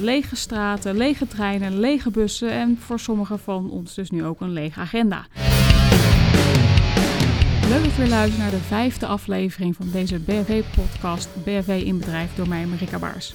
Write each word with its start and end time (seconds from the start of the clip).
lege 0.00 0.36
straten, 0.36 0.96
lege 0.96 1.26
treinen, 1.26 1.80
lege 1.80 2.10
bussen 2.10 2.50
en 2.50 2.76
voor 2.78 3.00
sommigen 3.00 3.38
van 3.38 3.70
ons 3.70 3.94
dus 3.94 4.10
nu 4.10 4.24
ook 4.24 4.40
een 4.40 4.52
lege 4.52 4.80
agenda. 4.80 5.26
Leuk 7.68 7.82
dat 7.82 7.94
je 7.94 8.00
weer 8.00 8.08
luistert 8.08 8.38
naar 8.42 8.50
de 8.50 8.56
vijfde 8.56 9.06
aflevering 9.06 9.76
van 9.76 9.90
deze 9.92 10.18
BFV-podcast 10.18 11.28
BFV 11.44 11.82
in 11.84 11.98
Bedrijf 11.98 12.34
door 12.34 12.48
mij, 12.48 12.66
Marika 12.66 12.98
Baars. 12.98 13.34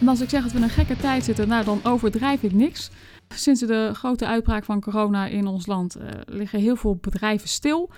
En 0.00 0.08
als 0.08 0.20
ik 0.20 0.28
zeg 0.30 0.42
dat 0.42 0.52
we 0.52 0.60
een 0.60 0.68
gekke 0.68 0.96
tijd 0.96 1.24
zitten, 1.24 1.48
nou 1.48 1.64
dan 1.64 1.80
overdrijf 1.82 2.42
ik 2.42 2.52
niks. 2.52 2.90
Sinds 3.34 3.60
de 3.60 3.90
grote 3.94 4.26
uitbraak 4.26 4.64
van 4.64 4.80
corona 4.80 5.26
in 5.26 5.46
ons 5.46 5.66
land 5.66 5.96
uh, 5.96 6.04
liggen 6.26 6.60
heel 6.60 6.76
veel 6.76 6.98
bedrijven 7.00 7.48
stil. 7.48 7.90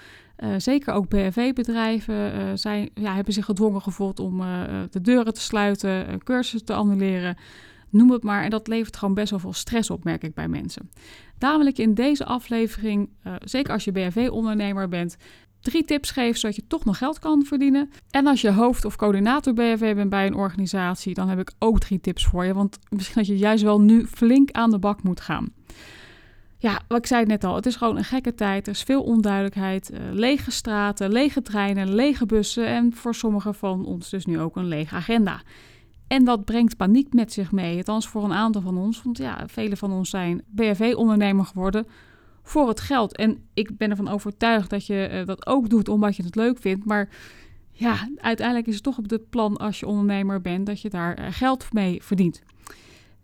Uh, 0.42 0.54
zeker 0.56 0.94
ook 0.94 1.08
BFV-bedrijven 1.08 2.34
uh, 2.34 2.42
zijn, 2.54 2.90
ja, 2.94 3.14
hebben 3.14 3.34
zich 3.34 3.44
gedwongen 3.44 3.82
gevoeld 3.82 4.20
om 4.20 4.40
de 4.90 5.00
deuren 5.00 5.34
te 5.34 5.40
sluiten, 5.40 6.22
cursussen 6.24 6.66
te 6.66 6.74
annuleren, 6.74 7.36
noem 7.90 8.10
het 8.10 8.22
maar. 8.22 8.44
En 8.44 8.50
dat 8.50 8.68
levert 8.68 8.96
gewoon 8.96 9.14
best 9.14 9.30
wel 9.30 9.38
veel 9.38 9.52
stress 9.52 9.90
op, 9.90 10.04
merk 10.04 10.22
ik 10.22 10.34
bij 10.34 10.48
mensen. 10.48 10.90
Daarom 11.38 11.60
wil 11.60 11.70
ik 11.70 11.78
in 11.78 11.94
deze 11.94 12.24
aflevering, 12.24 13.08
zeker 13.44 13.72
als 13.72 13.84
je 13.84 13.92
BFV-ondernemer 13.92 14.88
bent, 14.88 15.16
drie 15.62 15.84
tips 15.84 16.10
geven 16.10 16.40
zodat 16.40 16.56
je 16.56 16.66
toch 16.66 16.84
nog 16.84 16.98
geld 16.98 17.18
kan 17.18 17.44
verdienen. 17.44 17.90
En 18.10 18.26
als 18.26 18.40
je 18.40 18.50
hoofd 18.50 18.84
of 18.84 18.96
coördinator 18.96 19.52
BFW 19.52 19.94
bent 19.94 20.10
bij 20.10 20.26
een 20.26 20.34
organisatie, 20.34 21.14
dan 21.14 21.28
heb 21.28 21.38
ik 21.38 21.52
ook 21.58 21.78
drie 21.78 22.00
tips 22.00 22.26
voor 22.26 22.44
je. 22.44 22.54
Want 22.54 22.78
misschien 22.88 23.16
dat 23.16 23.26
je 23.26 23.36
juist 23.36 23.62
wel 23.62 23.80
nu 23.80 24.06
flink 24.06 24.50
aan 24.50 24.70
de 24.70 24.78
bak 24.78 25.02
moet 25.02 25.20
gaan. 25.20 25.52
Ja, 26.62 26.80
wat 26.88 26.98
ik 26.98 27.06
zei 27.06 27.24
net 27.24 27.44
al, 27.44 27.54
het 27.54 27.66
is 27.66 27.76
gewoon 27.76 27.96
een 27.96 28.04
gekke 28.04 28.34
tijd. 28.34 28.66
Er 28.66 28.72
is 28.72 28.82
veel 28.82 29.02
onduidelijkheid. 29.02 29.90
Uh, 29.92 29.98
lege 30.12 30.50
straten, 30.50 31.12
lege 31.12 31.42
treinen, 31.42 31.94
lege 31.94 32.26
bussen 32.26 32.66
en 32.66 32.94
voor 32.94 33.14
sommigen 33.14 33.54
van 33.54 33.84
ons 33.86 34.10
dus 34.10 34.26
nu 34.26 34.40
ook 34.40 34.56
een 34.56 34.68
lege 34.68 34.94
agenda. 34.94 35.42
En 36.06 36.24
dat 36.24 36.44
brengt 36.44 36.76
paniek 36.76 37.12
met 37.12 37.32
zich 37.32 37.52
mee. 37.52 37.76
Althans 37.76 38.08
voor 38.08 38.24
een 38.24 38.32
aantal 38.32 38.62
van 38.62 38.78
ons. 38.78 39.02
Want 39.02 39.18
ja, 39.18 39.44
vele 39.46 39.76
van 39.76 39.92
ons 39.92 40.10
zijn 40.10 40.42
BFV-ondernemer 40.46 41.44
geworden 41.44 41.86
voor 42.42 42.68
het 42.68 42.80
geld. 42.80 43.16
En 43.16 43.48
ik 43.54 43.76
ben 43.76 43.90
ervan 43.90 44.08
overtuigd 44.08 44.70
dat 44.70 44.86
je 44.86 45.08
uh, 45.12 45.26
dat 45.26 45.46
ook 45.46 45.68
doet 45.68 45.88
omdat 45.88 46.16
je 46.16 46.22
het 46.22 46.36
leuk 46.36 46.58
vindt. 46.58 46.84
Maar 46.84 47.08
ja, 47.72 48.08
uiteindelijk 48.16 48.66
is 48.66 48.74
het 48.74 48.82
toch 48.82 48.98
op 48.98 49.10
het 49.10 49.30
plan 49.30 49.56
als 49.56 49.80
je 49.80 49.86
ondernemer 49.86 50.40
bent 50.40 50.66
dat 50.66 50.80
je 50.80 50.90
daar 50.90 51.20
uh, 51.20 51.26
geld 51.30 51.72
mee 51.72 52.02
verdient. 52.02 52.42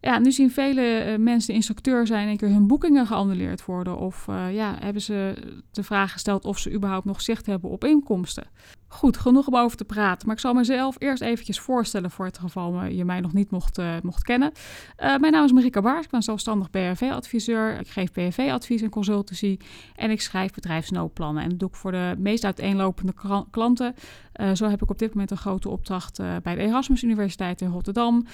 Ja, 0.01 0.19
nu 0.19 0.33
zien 0.33 0.51
vele 0.51 1.05
uh, 1.07 1.19
mensen 1.25 1.55
instructeur 1.55 2.07
zijn 2.07 2.29
en 2.29 2.37
keer 2.37 2.49
hun 2.49 2.67
boekingen 2.67 3.07
geannuleerd 3.07 3.65
worden. 3.65 3.97
Of 3.99 4.27
ja, 4.51 4.77
hebben 4.81 5.03
ze 5.03 5.35
de 5.71 5.83
vraag 5.83 6.13
gesteld 6.13 6.45
of 6.45 6.59
ze 6.59 6.73
überhaupt 6.73 7.05
nog 7.05 7.21
zicht 7.21 7.47
hebben 7.47 7.71
op 7.71 7.85
inkomsten. 7.85 8.47
Goed, 8.91 9.17
genoeg 9.17 9.47
om 9.47 9.57
over 9.57 9.77
te 9.77 9.85
praten. 9.85 10.27
Maar 10.27 10.37
ik 10.37 10.43
zal 10.43 10.55
mezelf 10.55 10.97
eerst 10.99 11.23
eventjes 11.23 11.61
voorstellen 11.61 12.11
voor 12.11 12.25
het 12.25 12.39
geval 12.39 12.85
je 12.85 13.05
mij 13.05 13.21
nog 13.21 13.33
niet 13.33 13.51
mocht, 13.51 13.79
uh, 13.79 13.95
mocht 14.03 14.23
kennen. 14.23 14.53
Uh, 14.99 15.17
mijn 15.17 15.33
naam 15.33 15.45
is 15.45 15.53
Marika 15.53 15.81
Baars, 15.81 16.05
ik 16.05 16.11
ben 16.11 16.23
zelfstandig 16.23 16.71
BRV-adviseur. 16.71 17.79
Ik 17.79 17.89
geef 17.89 18.13
BRV-advies 18.13 18.83
en 18.83 18.91
consultancy 18.91 19.57
en 19.97 20.11
ik 20.11 20.21
schrijf 20.21 20.53
bedrijfsnoodplannen. 20.53 21.43
En 21.43 21.49
dat 21.49 21.59
doe 21.59 21.69
ik 21.69 21.75
voor 21.75 21.93
de 21.93 22.15
meest 22.19 22.45
uiteenlopende 22.45 23.15
klanten. 23.51 23.95
Uh, 24.41 24.55
zo 24.55 24.69
heb 24.69 24.83
ik 24.83 24.91
op 24.91 24.99
dit 24.99 25.09
moment 25.11 25.31
een 25.31 25.37
grote 25.37 25.69
opdracht 25.69 26.21
bij 26.43 26.55
de 26.55 26.61
Erasmus 26.61 27.03
Universiteit 27.03 27.61
in 27.61 27.71
Rotterdam. 27.71 28.27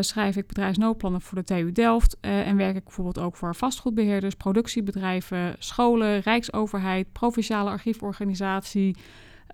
schrijf 0.00 0.36
ik 0.36 0.46
bedrijfsnoodplannen 0.46 1.20
voor 1.20 1.38
de 1.38 1.44
TU 1.44 1.72
Delft. 1.72 2.16
en 2.20 2.56
werk 2.56 2.76
ik 2.76 2.84
bijvoorbeeld 2.84 3.18
ook 3.18 3.36
voor 3.36 3.54
vastgoedbeheerders, 3.54 4.34
productiebedrijven, 4.34 5.56
scholen, 5.58 6.20
rijksoverheid, 6.20 7.12
provinciale 7.12 7.70
archieforganisatie... 7.70 8.96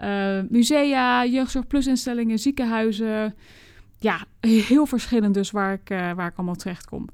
Uh, 0.03 0.41
musea, 0.49 1.27
jeugdzorgplusinstellingen, 1.27 2.39
ziekenhuizen. 2.39 3.35
Ja, 3.99 4.25
heel 4.41 4.87
verschillend 4.87 5.35
dus 5.35 5.51
waar 5.51 5.73
ik, 5.73 5.91
uh, 5.91 6.13
waar 6.13 6.29
ik 6.29 6.37
allemaal 6.37 6.55
terecht 6.55 6.87
kom. 6.87 7.09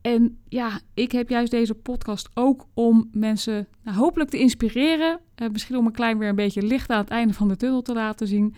En 0.00 0.38
ja, 0.48 0.80
ik 0.94 1.12
heb 1.12 1.28
juist 1.28 1.50
deze 1.50 1.74
podcast 1.74 2.28
ook 2.34 2.66
om 2.74 3.08
mensen 3.12 3.66
nou, 3.82 3.96
hopelijk 3.96 4.30
te 4.30 4.38
inspireren. 4.38 5.20
Uh, 5.42 5.48
misschien 5.48 5.76
om 5.76 5.86
een 5.86 5.92
klein 5.92 6.18
weer 6.18 6.28
een 6.28 6.34
beetje 6.34 6.62
licht 6.62 6.90
aan 6.90 6.98
het 6.98 7.10
einde 7.10 7.34
van 7.34 7.48
de 7.48 7.56
tunnel 7.56 7.82
te 7.82 7.94
laten 7.94 8.26
zien. 8.26 8.54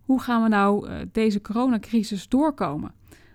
Hoe 0.00 0.20
gaan 0.20 0.42
we 0.42 0.48
nou 0.48 0.88
deze 1.12 1.40
coronacrisis 1.40 2.28
doorkomen? 2.28 2.94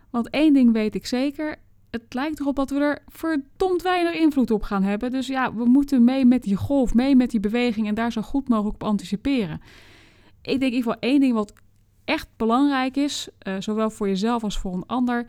Want 0.09 0.29
één 0.29 0.53
ding 0.53 0.73
weet 0.73 0.95
ik 0.95 1.05
zeker 1.05 1.55
het 2.01 2.13
lijkt 2.13 2.39
erop 2.39 2.55
dat 2.55 2.69
we 2.69 2.79
er 2.79 2.99
verdomd 3.07 3.81
weinig 3.81 4.13
invloed 4.13 4.51
op 4.51 4.63
gaan 4.63 4.83
hebben. 4.83 5.11
Dus 5.11 5.27
ja, 5.27 5.53
we 5.53 5.65
moeten 5.65 6.03
mee 6.03 6.25
met 6.25 6.43
die 6.43 6.55
golf, 6.55 6.93
mee 6.93 7.15
met 7.15 7.31
die 7.31 7.39
beweging 7.39 7.87
en 7.87 7.95
daar 7.95 8.11
zo 8.11 8.21
goed 8.21 8.49
mogelijk 8.49 8.75
op 8.75 8.83
anticiperen. 8.83 9.61
Ik 10.41 10.59
denk 10.59 10.61
in 10.61 10.77
ieder 10.77 10.83
geval 10.83 10.99
één 10.99 11.19
ding 11.19 11.33
wat 11.33 11.53
echt 12.05 12.27
belangrijk 12.37 12.97
is, 12.97 13.27
uh, 13.47 13.55
zowel 13.59 13.89
voor 13.89 14.07
jezelf 14.07 14.43
als 14.43 14.57
voor 14.57 14.73
een 14.73 14.85
ander. 14.85 15.25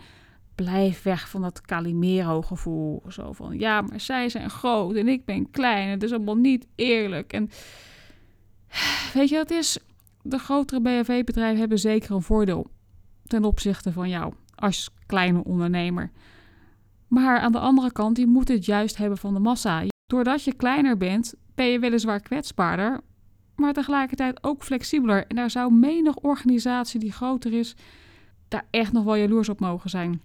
Blijf 0.55 1.03
weg 1.03 1.29
van 1.29 1.43
dat 1.43 1.61
Calimero-gevoel. 1.61 3.03
Zo 3.09 3.33
van, 3.33 3.59
ja, 3.59 3.81
maar 3.81 4.01
zij 4.01 4.29
zijn 4.29 4.51
groot 4.51 4.95
en 4.95 5.09
ik 5.09 5.25
ben 5.25 5.51
klein. 5.51 5.89
Het 5.89 6.03
is 6.03 6.13
allemaal 6.13 6.37
niet 6.37 6.67
eerlijk. 6.75 7.33
En 7.33 7.51
weet 9.15 9.29
je, 9.29 9.37
het 9.37 9.51
is... 9.51 9.79
De 10.23 10.39
grotere 10.39 10.81
BHV-bedrijven 10.81 11.59
hebben 11.59 11.79
zeker 11.79 12.15
een 12.15 12.23
voordeel 12.23 12.67
ten 13.27 13.45
opzichte 13.45 13.93
van 13.93 14.09
jou 14.09 14.33
als 14.55 14.91
kleine 15.07 15.45
ondernemer. 15.45 16.11
Maar 17.09 17.39
aan 17.39 17.53
de 17.53 17.59
andere 17.59 17.93
kant, 17.93 18.17
je 18.17 18.27
moet 18.27 18.49
het 18.49 18.65
juist 18.65 18.97
hebben 18.97 19.19
van 19.19 19.35
de 19.35 19.41
massa. 19.41 19.83
Doordat 20.07 20.45
je 20.45 20.55
kleiner 20.55 20.97
bent, 20.97 21.35
ben 21.55 21.67
je 21.67 21.79
weliswaar 21.79 22.21
kwetsbaarder, 22.21 23.01
maar 23.57 23.73
tegelijkertijd 23.73 24.45
ook 24.45 24.65
flexibeler. 24.65 25.27
En 25.27 25.37
daar 25.37 25.51
zou 25.51 25.73
menig 25.73 26.17
organisatie 26.17 27.01
die 27.01 27.13
groter 27.13 27.53
is, 27.53 27.75
daar 28.49 28.67
echt 28.71 28.93
nog 28.93 29.05
wel 29.05 29.17
jaloers 29.17 29.49
op 29.49 29.61
mogen 29.61 29.91
zijn. 29.91 30.21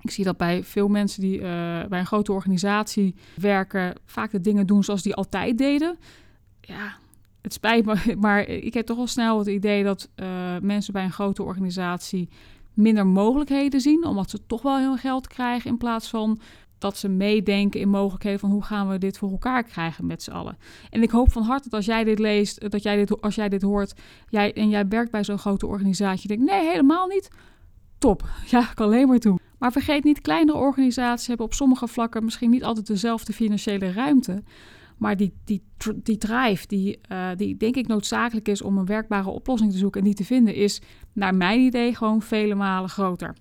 Ik 0.00 0.10
zie 0.10 0.24
dat 0.24 0.36
bij 0.36 0.64
veel 0.64 0.88
mensen 0.88 1.20
die 1.20 1.38
uh, 1.38 1.42
bij 1.88 1.98
een 1.98 2.06
grote 2.06 2.32
organisatie 2.32 3.14
werken, 3.36 3.94
vaak 4.04 4.30
de 4.30 4.40
dingen 4.40 4.66
doen 4.66 4.84
zoals 4.84 5.02
die 5.02 5.14
altijd 5.14 5.58
deden. 5.58 5.98
Ja, 6.60 6.96
het 7.40 7.52
spijt 7.52 7.84
me, 7.84 8.14
maar 8.20 8.40
ik 8.48 8.74
heb 8.74 8.86
toch 8.86 8.96
wel 8.96 9.06
snel 9.06 9.38
het 9.38 9.46
idee 9.46 9.84
dat 9.84 10.08
uh, 10.16 10.26
mensen 10.60 10.92
bij 10.92 11.04
een 11.04 11.12
grote 11.12 11.42
organisatie 11.42 12.28
minder 12.74 13.06
mogelijkheden 13.06 13.80
zien, 13.80 14.04
omdat 14.04 14.30
ze 14.30 14.46
toch 14.46 14.62
wel 14.62 14.78
heel 14.78 14.96
geld 14.96 15.26
krijgen 15.26 15.70
in 15.70 15.76
plaats 15.76 16.08
van 16.08 16.40
dat 16.80 16.96
ze 16.96 17.08
meedenken 17.08 17.80
in 17.80 17.88
mogelijkheden 17.88 18.40
van 18.40 18.50
hoe 18.50 18.62
gaan 18.62 18.88
we 18.88 18.98
dit 18.98 19.18
voor 19.18 19.30
elkaar 19.30 19.62
krijgen 19.62 20.06
met 20.06 20.22
z'n 20.22 20.30
allen. 20.30 20.58
En 20.90 21.02
ik 21.02 21.10
hoop 21.10 21.32
van 21.32 21.42
harte 21.42 21.68
dat 21.68 21.72
als 21.72 21.86
jij 21.86 22.04
dit 22.04 22.18
leest, 22.18 22.70
dat 22.70 22.82
jij 22.82 22.96
dit, 22.96 23.20
als 23.20 23.34
jij 23.34 23.48
dit 23.48 23.62
hoort, 23.62 23.94
jij, 24.28 24.52
en 24.52 24.68
jij 24.68 24.88
werkt 24.88 25.10
bij 25.10 25.24
zo'n 25.24 25.38
grote 25.38 25.66
organisatie, 25.66 26.28
denkt 26.28 26.44
nee, 26.44 26.68
helemaal 26.68 27.06
niet. 27.06 27.28
Top, 27.98 28.28
ja, 28.50 28.70
ik 28.70 28.80
alleen 28.80 29.08
maar 29.08 29.18
toe. 29.18 29.38
Maar 29.58 29.72
vergeet 29.72 30.04
niet, 30.04 30.20
kleinere 30.20 30.58
organisaties 30.58 31.26
hebben 31.26 31.46
op 31.46 31.54
sommige 31.54 31.88
vlakken 31.88 32.24
misschien 32.24 32.50
niet 32.50 32.64
altijd 32.64 32.86
dezelfde 32.86 33.32
financiële 33.32 33.92
ruimte. 33.92 34.42
Maar 35.00 35.16
die, 35.16 35.32
die, 35.44 35.62
die 36.02 36.18
drive, 36.18 36.66
die, 36.66 37.00
uh, 37.12 37.28
die 37.36 37.56
denk 37.56 37.76
ik 37.76 37.86
noodzakelijk 37.86 38.48
is 38.48 38.62
om 38.62 38.78
een 38.78 38.86
werkbare 38.86 39.28
oplossing 39.28 39.72
te 39.72 39.78
zoeken 39.78 40.00
en 40.00 40.06
die 40.06 40.14
te 40.14 40.24
vinden, 40.24 40.54
is 40.54 40.80
naar 41.12 41.34
mijn 41.34 41.60
idee 41.60 41.94
gewoon 41.94 42.22
vele 42.22 42.54
malen 42.54 42.90
groter. 42.90 43.36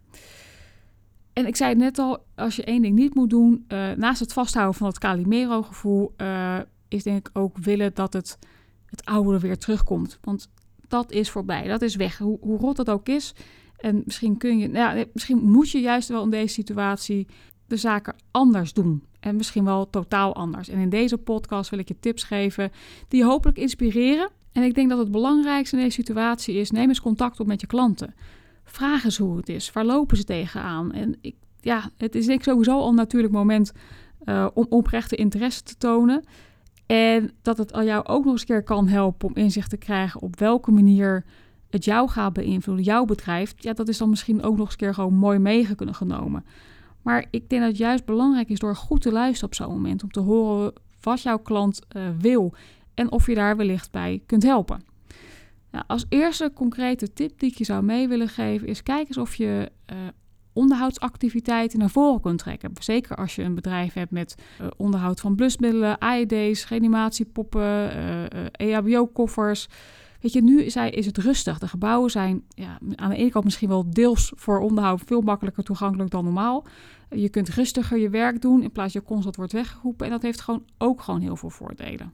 En 1.33 1.47
ik 1.47 1.55
zei 1.55 1.69
het 1.69 1.77
net 1.77 1.99
al, 1.99 2.25
als 2.35 2.55
je 2.55 2.63
één 2.63 2.81
ding 2.81 2.95
niet 2.95 3.15
moet 3.15 3.29
doen, 3.29 3.65
uh, 3.67 3.91
naast 3.91 4.19
het 4.19 4.33
vasthouden 4.33 4.75
van 4.75 4.87
het 4.87 4.99
Calimero-gevoel, 4.99 6.13
uh, 6.17 6.59
is 6.87 7.03
denk 7.03 7.27
ik 7.27 7.37
ook 7.37 7.57
willen 7.57 7.91
dat 7.93 8.13
het, 8.13 8.37
het 8.85 9.05
oude 9.05 9.39
weer 9.39 9.57
terugkomt. 9.57 10.17
Want 10.21 10.49
dat 10.87 11.11
is 11.11 11.29
voorbij, 11.29 11.67
dat 11.67 11.81
is 11.81 11.95
weg. 11.95 12.17
Hoe, 12.17 12.37
hoe 12.41 12.57
rot 12.57 12.75
dat 12.75 12.89
ook 12.89 13.07
is. 13.07 13.35
En 13.77 14.01
misschien 14.05 14.37
kun 14.37 14.57
je, 14.57 14.67
nou 14.67 14.97
ja, 14.97 15.05
misschien 15.13 15.43
moet 15.43 15.69
je 15.69 15.79
juist 15.79 16.09
wel 16.09 16.23
in 16.23 16.29
deze 16.29 16.53
situatie 16.53 17.27
de 17.67 17.77
zaken 17.77 18.15
anders 18.31 18.73
doen. 18.73 19.03
En 19.19 19.35
misschien 19.35 19.65
wel 19.65 19.89
totaal 19.89 20.35
anders. 20.35 20.69
En 20.69 20.79
in 20.79 20.89
deze 20.89 21.17
podcast 21.17 21.69
wil 21.69 21.79
ik 21.79 21.87
je 21.87 21.99
tips 21.99 22.23
geven 22.23 22.71
die 23.07 23.23
hopelijk 23.23 23.57
inspireren. 23.57 24.29
En 24.51 24.63
ik 24.63 24.75
denk 24.75 24.89
dat 24.89 24.97
het 24.97 25.11
belangrijkste 25.11 25.75
in 25.75 25.83
deze 25.83 26.01
situatie 26.01 26.55
is: 26.55 26.71
neem 26.71 26.87
eens 26.87 27.01
contact 27.01 27.39
op 27.39 27.47
met 27.47 27.61
je 27.61 27.67
klanten. 27.67 28.13
Vraag 28.63 29.03
eens 29.03 29.17
hoe 29.17 29.37
het 29.37 29.49
is. 29.49 29.71
Waar 29.71 29.85
lopen 29.85 30.17
ze 30.17 30.23
tegenaan? 30.23 30.91
En 30.91 31.17
ik, 31.21 31.35
ja, 31.61 31.89
het 31.97 32.15
is 32.15 32.27
ik 32.27 32.43
sowieso 32.43 32.79
al 32.79 32.87
een 32.87 32.95
natuurlijk 32.95 33.33
moment 33.33 33.71
uh, 34.25 34.47
om 34.53 34.65
oprechte 34.69 35.15
interesse 35.15 35.63
te 35.63 35.77
tonen. 35.77 36.23
En 36.85 37.31
dat 37.41 37.57
het 37.57 37.73
al 37.73 37.83
jou 37.83 38.05
ook 38.05 38.23
nog 38.23 38.33
eens 38.33 38.45
keer 38.45 38.63
kan 38.63 38.87
helpen 38.87 39.27
om 39.27 39.35
inzicht 39.35 39.69
te 39.69 39.77
krijgen 39.77 40.21
op 40.21 40.39
welke 40.39 40.71
manier 40.71 41.25
het 41.69 41.85
jou 41.85 42.09
gaat 42.09 42.33
beïnvloeden, 42.33 42.85
jouw 42.85 43.05
bedrijf. 43.05 43.53
Ja, 43.57 43.73
dat 43.73 43.87
is 43.87 43.97
dan 43.97 44.09
misschien 44.09 44.43
ook 44.43 44.57
nog 44.57 44.65
eens 44.65 44.75
keer 44.75 44.93
gewoon 44.93 45.13
mooi 45.13 45.39
meegenomen. 45.39 46.45
Maar 47.01 47.25
ik 47.29 47.49
denk 47.49 47.61
dat 47.61 47.71
het 47.71 47.79
juist 47.79 48.05
belangrijk 48.05 48.49
is 48.49 48.59
door 48.59 48.75
goed 48.75 49.01
te 49.01 49.11
luisteren 49.11 49.49
op 49.49 49.55
zo'n 49.55 49.73
moment. 49.73 50.03
Om 50.03 50.11
te 50.11 50.19
horen 50.19 50.73
wat 51.01 51.21
jouw 51.21 51.39
klant 51.39 51.81
uh, 51.95 52.03
wil 52.19 52.53
en 52.93 53.11
of 53.11 53.27
je 53.27 53.35
daar 53.35 53.57
wellicht 53.57 53.91
bij 53.91 54.21
kunt 54.25 54.43
helpen. 54.43 54.83
Nou, 55.71 55.83
als 55.87 56.05
eerste 56.09 56.51
concrete 56.53 57.13
tip 57.13 57.39
die 57.39 57.51
ik 57.51 57.57
je 57.57 57.63
zou 57.63 57.83
mee 57.83 58.07
willen 58.07 58.27
geven 58.27 58.67
is 58.67 58.83
kijk 58.83 59.07
eens 59.07 59.17
of 59.17 59.35
je 59.35 59.71
uh, 59.91 59.97
onderhoudsactiviteiten 60.53 61.79
naar 61.79 61.89
voren 61.89 62.21
kunt 62.21 62.39
trekken. 62.39 62.71
Zeker 62.79 63.15
als 63.15 63.35
je 63.35 63.43
een 63.43 63.55
bedrijf 63.55 63.93
hebt 63.93 64.11
met 64.11 64.35
uh, 64.61 64.67
onderhoud 64.77 65.19
van 65.19 65.35
blusmiddelen, 65.35 65.97
AED's, 65.97 66.67
reanimatiepoppen, 66.67 67.91
EHBO-koffers. 68.51 69.67
Weet 70.19 70.33
je, 70.33 70.41
nu 70.41 70.63
is, 70.63 70.75
is 70.75 71.05
het 71.05 71.17
rustig. 71.17 71.59
De 71.59 71.67
gebouwen 71.67 72.11
zijn 72.11 72.43
ja, 72.49 72.79
aan 72.95 73.09
de 73.09 73.15
ene 73.15 73.29
kant 73.29 73.43
misschien 73.43 73.69
wel 73.69 73.89
deels 73.89 74.31
voor 74.35 74.59
onderhoud 74.59 75.01
veel 75.05 75.21
makkelijker 75.21 75.63
toegankelijk 75.63 76.09
dan 76.09 76.23
normaal. 76.23 76.65
Je 77.09 77.29
kunt 77.29 77.49
rustiger 77.49 77.97
je 77.97 78.09
werk 78.09 78.41
doen 78.41 78.63
in 78.63 78.71
plaats 78.71 78.93
je 78.93 79.03
constant 79.03 79.35
wordt 79.35 79.51
weggeroepen. 79.51 80.05
En 80.05 80.11
dat 80.11 80.21
heeft 80.21 80.41
gewoon 80.41 80.63
ook 80.77 81.01
gewoon 81.01 81.21
heel 81.21 81.35
veel 81.35 81.49
voordelen. 81.49 82.13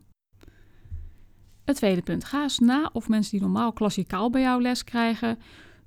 Het 1.66 1.76
tweede 1.76 2.02
punt. 2.02 2.24
Ga 2.24 2.42
eens 2.42 2.60
na 2.60 2.90
of 2.94 3.10
mensen 3.10 3.32
die 3.32 3.42
normaal 3.42 3.74
klassikaal 3.74 4.30
bij 4.30 4.42
jou 4.42 4.62
les 4.62 4.84
krijgen, 4.84 5.38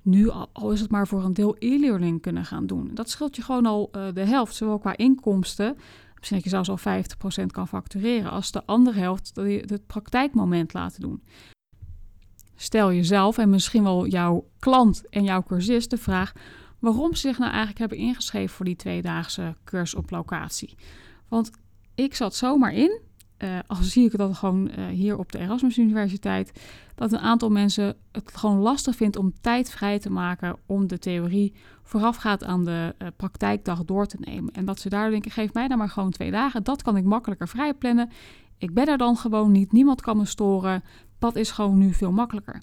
nu 0.01 0.29
al, 0.29 0.71
is 0.71 0.81
het 0.81 0.91
maar 0.91 1.07
voor 1.07 1.23
een 1.23 1.33
deel 1.33 1.55
e-learning 1.59 2.21
kunnen 2.21 2.45
gaan 2.45 2.67
doen. 2.67 2.91
Dat 2.93 3.09
scheelt 3.09 3.35
je 3.35 3.41
gewoon 3.41 3.65
al 3.65 3.89
uh, 3.95 4.07
de 4.13 4.25
helft, 4.25 4.55
zowel 4.55 4.79
qua 4.79 4.97
inkomsten, 4.97 5.77
misschien 6.15 6.35
dat 6.37 6.43
je 6.43 6.63
zelfs 6.63 6.69
al 6.69 7.01
50% 7.43 7.45
kan 7.45 7.67
factureren, 7.67 8.31
als 8.31 8.51
de 8.51 8.65
andere 8.65 8.99
helft 8.99 9.31
het 9.35 9.87
praktijkmoment 9.87 10.73
laten 10.73 11.01
doen. 11.01 11.23
Stel 12.61 12.93
jezelf 12.93 13.37
en 13.37 13.49
misschien 13.49 13.83
wel 13.83 14.07
jouw 14.07 14.45
klant 14.59 15.03
en 15.09 15.23
jouw 15.23 15.43
cursist 15.43 15.89
de 15.89 15.97
vraag 15.97 16.33
waarom 16.79 17.15
ze 17.15 17.27
zich 17.27 17.37
nou 17.37 17.49
eigenlijk 17.49 17.79
hebben 17.79 17.97
ingeschreven 17.97 18.55
voor 18.55 18.65
die 18.65 18.75
tweedaagse 18.75 19.55
cursus 19.63 19.99
op 19.99 20.11
locatie. 20.11 20.75
Want 21.27 21.51
ik 21.95 22.15
zat 22.15 22.35
zomaar 22.35 22.73
in 22.73 23.01
uh, 23.43 23.59
al 23.67 23.75
zie 23.75 24.05
ik 24.05 24.17
dat 24.17 24.35
gewoon 24.35 24.71
uh, 24.77 24.87
hier 24.87 25.17
op 25.17 25.31
de 25.31 25.37
Erasmus 25.37 25.77
Universiteit, 25.77 26.51
dat 26.95 27.11
een 27.11 27.19
aantal 27.19 27.49
mensen 27.49 27.95
het 28.11 28.37
gewoon 28.37 28.57
lastig 28.57 28.95
vindt 28.95 29.15
om 29.15 29.33
tijd 29.41 29.69
vrij 29.69 29.99
te 29.99 30.09
maken 30.09 30.57
om 30.65 30.87
de 30.87 30.99
theorie 30.99 31.53
voorafgaat 31.83 32.43
aan 32.43 32.65
de 32.65 32.95
uh, 32.97 33.07
praktijkdag 33.15 33.85
door 33.85 34.05
te 34.05 34.17
nemen. 34.19 34.53
En 34.53 34.65
dat 34.65 34.79
ze 34.79 34.89
daar 34.89 35.09
denken, 35.09 35.31
geef 35.31 35.53
mij 35.53 35.67
dan 35.67 35.77
maar 35.77 35.89
gewoon 35.89 36.11
twee 36.11 36.31
dagen, 36.31 36.63
dat 36.63 36.81
kan 36.81 36.97
ik 36.97 37.03
makkelijker 37.03 37.47
vrij 37.47 37.73
plannen. 37.73 38.09
Ik 38.57 38.73
ben 38.73 38.87
er 38.87 38.97
dan 38.97 39.17
gewoon 39.17 39.51
niet, 39.51 39.71
niemand 39.71 40.01
kan 40.01 40.17
me 40.17 40.25
storen, 40.25 40.83
dat 41.19 41.35
is 41.35 41.51
gewoon 41.51 41.77
nu 41.77 41.93
veel 41.93 42.11
makkelijker. 42.11 42.61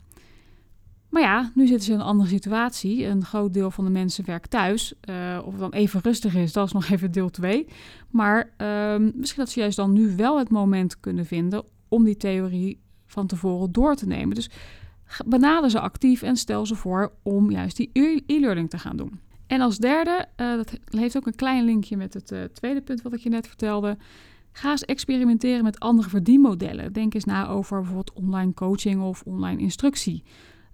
Maar 1.08 1.22
ja, 1.22 1.50
nu 1.54 1.66
zitten 1.66 1.84
ze 1.84 1.92
in 1.92 1.98
een 1.98 2.04
andere 2.04 2.28
situatie. 2.28 3.04
Een 3.04 3.24
groot 3.24 3.54
deel 3.54 3.70
van 3.70 3.84
de 3.84 3.90
mensen 3.90 4.26
werkt 4.26 4.50
thuis. 4.50 4.94
Uh, 5.10 5.38
of 5.44 5.50
het 5.52 5.60
dan 5.60 5.72
even 5.72 6.00
rustig 6.00 6.34
is, 6.34 6.52
dat 6.52 6.66
is 6.66 6.72
nog 6.72 6.88
even 6.90 7.12
deel 7.12 7.30
2. 7.30 7.66
Maar 8.10 8.50
uh, 8.58 8.96
misschien 9.14 9.42
dat 9.42 9.50
ze 9.50 9.60
juist 9.60 9.76
dan 9.76 9.92
nu 9.92 10.16
wel 10.16 10.38
het 10.38 10.50
moment 10.50 11.00
kunnen 11.00 11.26
vinden 11.26 11.64
om 11.88 12.04
die 12.04 12.16
theorie 12.16 12.80
van 13.06 13.26
tevoren 13.26 13.72
door 13.72 13.94
te 13.94 14.06
nemen. 14.06 14.34
Dus 14.34 14.50
benader 15.26 15.70
ze 15.70 15.80
actief 15.80 16.22
en 16.22 16.36
stel 16.36 16.66
ze 16.66 16.74
voor 16.74 17.12
om 17.22 17.50
juist 17.50 17.76
die 17.76 17.90
e- 17.92 18.20
e-learning 18.26 18.70
te 18.70 18.78
gaan 18.78 18.96
doen. 18.96 19.20
En 19.46 19.60
als 19.60 19.78
derde, 19.78 20.26
uh, 20.36 20.56
dat 20.56 20.78
heeft 20.90 21.16
ook 21.16 21.26
een 21.26 21.34
klein 21.34 21.64
linkje 21.64 21.96
met 21.96 22.14
het 22.14 22.30
uh, 22.30 22.42
tweede 22.44 22.82
punt 22.82 23.02
wat 23.02 23.12
ik 23.12 23.20
je 23.20 23.28
net 23.28 23.46
vertelde. 23.46 23.96
Ga 24.56 24.70
eens 24.70 24.84
experimenteren 24.84 25.64
met 25.64 25.80
andere 25.80 26.08
verdienmodellen. 26.08 26.92
Denk 26.92 27.14
eens 27.14 27.24
na 27.24 27.48
over 27.48 27.76
bijvoorbeeld 27.76 28.12
online 28.12 28.54
coaching 28.54 29.02
of 29.02 29.22
online 29.22 29.60
instructie. 29.60 30.22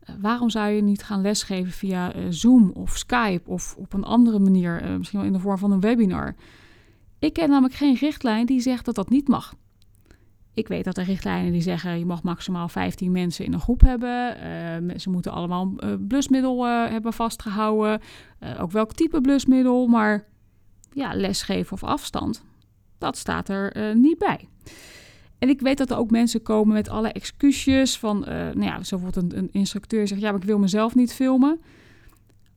Eh, 0.00 0.14
waarom 0.20 0.50
zou 0.50 0.70
je 0.70 0.82
niet 0.82 1.02
gaan 1.02 1.20
lesgeven 1.20 1.72
via 1.72 2.16
uh, 2.16 2.22
Zoom 2.28 2.70
of 2.70 2.96
Skype 2.96 3.50
of 3.50 3.76
op 3.78 3.92
een 3.92 4.04
andere 4.04 4.38
manier, 4.38 4.82
uh, 4.82 4.96
misschien 4.96 5.18
wel 5.18 5.28
in 5.28 5.34
de 5.34 5.38
vorm 5.38 5.58
van 5.58 5.72
een 5.72 5.80
webinar? 5.80 6.34
Ik 7.18 7.32
ken 7.32 7.48
namelijk 7.48 7.74
geen 7.74 7.94
richtlijn 7.94 8.46
die 8.46 8.60
zegt 8.60 8.84
dat 8.84 8.94
dat 8.94 9.10
niet 9.10 9.28
mag. 9.28 9.54
Ik 10.54 10.68
weet 10.68 10.84
dat 10.84 10.96
er 10.96 11.04
richtlijnen 11.04 11.52
die 11.52 11.62
zeggen 11.62 11.98
je 11.98 12.06
mag 12.06 12.22
maximaal 12.22 12.68
15 12.68 13.12
mensen 13.12 13.44
in 13.44 13.52
een 13.52 13.60
groep 13.60 13.80
hebben. 13.80 15.00
ze 15.00 15.10
moeten 15.10 15.32
allemaal 15.32 15.72
een 15.76 16.06
blusmiddel 16.06 16.66
hebben 16.66 17.12
vastgehouden. 17.12 18.00
ook 18.60 18.70
welk 18.70 18.92
type 18.92 19.20
blusmiddel. 19.20 19.86
Maar 19.86 20.28
ja, 20.92 21.14
lesgeven 21.14 21.72
of 21.72 21.84
afstand, 21.84 22.44
dat 23.02 23.16
staat 23.16 23.48
er 23.48 23.96
niet 23.96 24.18
bij. 24.18 24.48
En 25.42 25.48
ik 25.48 25.60
weet 25.60 25.78
dat 25.78 25.90
er 25.90 25.96
ook 25.96 26.10
mensen 26.10 26.42
komen 26.42 26.74
met 26.74 26.88
alle 26.88 27.12
excuses 27.12 27.98
van, 27.98 28.18
uh, 28.18 28.28
nou 28.28 28.62
ja, 28.62 28.82
zo 28.82 28.98
bijvoorbeeld 28.98 29.32
een, 29.32 29.38
een, 29.38 29.48
instructeur 29.52 30.08
zegt, 30.08 30.20
ja, 30.20 30.30
maar 30.30 30.40
ik 30.40 30.46
wil 30.46 30.58
mezelf 30.58 30.94
niet 30.94 31.12
filmen. 31.12 31.60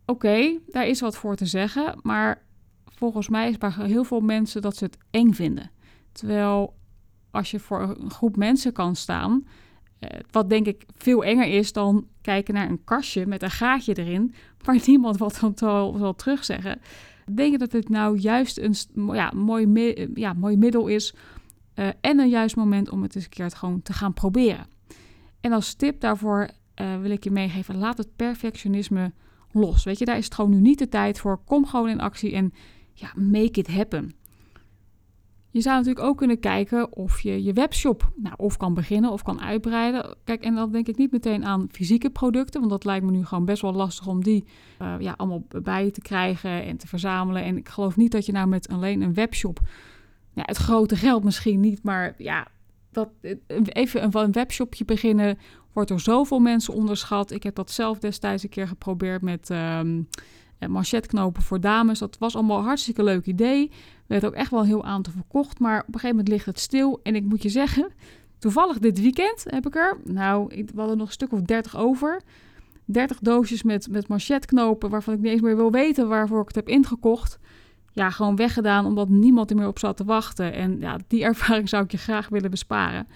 Oké, 0.06 0.58
daar 0.68 0.88
is 0.88 1.00
wat 1.00 1.18
voor 1.18 1.36
te 1.36 1.46
zeggen, 1.46 2.00
maar 2.02 2.44
volgens 2.86 3.30
mij 3.30 3.50
is 3.50 3.58
bij 3.58 3.72
heel 3.76 4.04
veel 4.04 4.20
mensen 4.20 4.62
dat 4.62 4.76
ze 4.76 4.84
het 4.84 4.98
eng 5.12 5.32
vinden. 5.32 5.72
Terwijl 6.12 6.74
als 7.32 7.52
je 7.52 7.60
voor 7.60 7.82
een 7.82 8.12
groep 8.12 8.36
mensen 8.36 8.74
kan 8.74 8.96
staan, 8.96 9.48
uh, 10.00 10.10
wat 10.32 10.50
denk 10.50 10.66
ik 10.66 10.86
veel 10.96 11.24
enger 11.24 11.48
is 11.48 11.74
dan 11.74 12.08
kijken 12.22 12.54
naar 12.54 12.70
een 12.70 12.84
kastje 12.84 13.26
met 13.26 13.44
een 13.44 13.52
gaatje 13.52 13.94
erin, 13.94 14.34
waar 14.64 14.82
niemand 14.86 15.18
wat 15.18 15.36
zal, 15.56 15.96
zal 15.98 16.16
terugzeggen. 16.16 16.82
Denk 17.34 17.52
je 17.52 17.58
dat 17.58 17.72
het 17.72 17.90
nou 17.90 18.18
juist 18.18 18.58
een 18.58 18.76
ja, 19.14 19.32
mooi, 19.36 20.08
ja, 20.14 20.34
mooi 20.34 20.58
middel 20.58 20.88
is 20.88 21.14
uh, 21.76 21.88
en 22.02 22.20
een 22.20 22.30
juist 22.30 22.56
moment 22.56 22.90
om 22.90 23.02
het 23.02 23.16
eens 23.16 23.24
een 23.24 23.30
keer 23.30 23.52
gewoon 23.52 23.82
te 23.82 23.94
gaan 23.94 24.14
proberen. 24.14 24.68
En 25.42 25.52
als 25.52 25.74
tip 25.74 26.00
daarvoor 26.00 26.50
uh, 26.82 27.00
wil 27.02 27.12
ik 27.12 27.24
je 27.24 27.32
meegeven: 27.32 27.78
laat 27.78 27.98
het 27.98 28.16
perfectionisme 28.16 29.12
los. 29.52 29.84
Weet 29.84 30.00
je, 30.00 30.06
daar 30.06 30.18
is 30.18 30.26
het 30.26 30.34
gewoon 30.34 30.52
nu 30.52 30.60
niet 30.60 30.80
de 30.80 30.90
tijd 30.90 31.20
voor. 31.20 31.40
Kom 31.46 31.66
gewoon 31.66 31.90
in 31.90 32.00
actie 32.00 32.34
en 32.34 32.54
ja, 32.94 33.12
make 33.16 33.60
it 33.60 33.68
happen. 33.68 34.14
Je 35.56 35.62
zou 35.62 35.78
natuurlijk 35.78 36.06
ook 36.06 36.18
kunnen 36.18 36.40
kijken 36.40 36.94
of 36.96 37.22
je 37.22 37.44
je 37.44 37.54
webshop 37.54 38.12
nou, 38.16 38.36
of 38.38 38.58
kan 38.58 38.74
beginnen 38.74 39.12
of 39.12 39.24
kan 39.24 39.42
uitbreiden. 39.42 40.16
Kijk, 40.24 40.44
en 40.44 40.56
dan 40.56 40.72
denk 40.72 40.88
ik 40.88 40.98
niet 40.98 41.12
meteen 41.12 41.46
aan 41.46 41.68
fysieke 41.72 42.10
producten, 42.10 42.60
want 42.60 42.72
dat 42.72 42.86
lijkt 42.86 43.06
me 43.06 43.12
nu 43.12 43.26
gewoon 43.26 43.46
best 43.46 43.62
wel 43.62 43.74
lastig 43.74 44.08
om 44.08 44.24
die 44.24 44.46
uh, 44.82 44.96
ja, 45.00 45.14
allemaal 45.18 45.44
bij 45.64 45.92
te 45.92 46.02
krijgen 46.02 46.64
en 46.64 46.78
te 46.78 46.88
verzamelen. 46.88 47.44
En 47.44 47.58
ik 47.58 47.70
geloof 47.70 47.96
niet 47.96 48.12
dat 48.12 48.26
je 48.26 48.32
nou 48.32 48.48
met 48.48 48.68
alleen 48.68 49.02
een 49.02 49.14
webshop 49.14 49.60
ja, 50.34 50.44
het 50.46 50.58
grote 50.58 50.96
geld 50.96 51.24
misschien 51.24 51.60
niet, 51.60 51.84
maar 51.84 52.14
ja, 52.18 52.48
dat, 52.92 53.10
even 53.48 54.04
een, 54.04 54.32
webshopje 54.32 54.86
beginnen 54.86 55.38
wordt 55.74 55.90
door 55.90 56.00
zoveel 56.00 56.40
mensen 56.40 56.74
onderschat. 56.74 57.32
Ik 57.32 57.44
heb 57.44 57.56
dat 57.56 57.72
zelf 57.72 58.00
destijds 58.00 58.44
een 58.44 58.50
keer 58.50 58.68
geprobeerd 58.68 59.22
met 59.22 59.50
um, 59.50 60.08
manchetknopen 60.68 61.42
voor 61.42 61.60
dames. 61.60 62.00
Dat 62.00 62.18
was 62.18 62.36
allemaal 62.36 62.58
een 62.58 62.66
hartstikke 62.66 63.04
leuk 63.04 63.26
idee. 63.26 63.72
Werd 64.08 64.26
ook 64.26 64.34
echt 64.34 64.52
wel 64.52 64.64
heel 64.64 64.86
aantal 64.86 65.14
verkocht, 65.14 65.60
maar 65.60 65.80
op 65.80 65.88
een 65.88 65.94
gegeven 65.94 66.16
moment 66.16 66.28
ligt 66.28 66.46
het 66.46 66.60
stil. 66.60 67.00
En 67.04 67.16
ik 67.16 67.24
moet 67.24 67.44
je 67.44 67.50
zeggen, 67.50 67.92
toevallig 68.40 68.80
dit 68.80 69.02
weekend 69.02 69.44
heb 69.48 69.66
ik 69.66 69.76
er, 69.76 69.98
nou, 70.04 70.54
ik, 70.54 70.70
we 70.74 70.80
hadden 70.80 70.98
nog 70.98 71.08
een 71.08 71.14
stuk 71.14 71.32
of 71.32 71.42
30 71.42 71.78
over. 71.78 72.22
30 72.86 73.20
doosjes 73.20 73.64
met, 73.64 73.88
met 73.90 74.08
manchetknopen 74.08 74.90
waarvan 74.90 75.14
ik 75.14 75.20
niet 75.20 75.32
eens 75.32 75.42
meer 75.42 75.56
wil 75.56 75.72
weten 75.72 76.08
waarvoor 76.08 76.42
ik 76.42 76.48
het 76.48 76.56
heb 76.56 76.70
ingekocht 76.70 77.40
ja, 77.96 78.10
gewoon 78.10 78.36
weggedaan 78.36 78.86
omdat 78.86 79.10
niemand 79.10 79.50
er 79.50 79.56
meer 79.56 79.68
op 79.68 79.80
zat 79.80 79.98
te 79.98 80.04
wachten. 80.04 80.54
En 80.54 80.80
ja, 80.80 80.98
die 81.08 81.24
ervaring 81.32 81.70
zou 81.70 81.84
ik 81.84 81.92
je 81.92 81.98
graag 81.98 82.30
willen 82.30 82.52
besparen. 82.52 83.08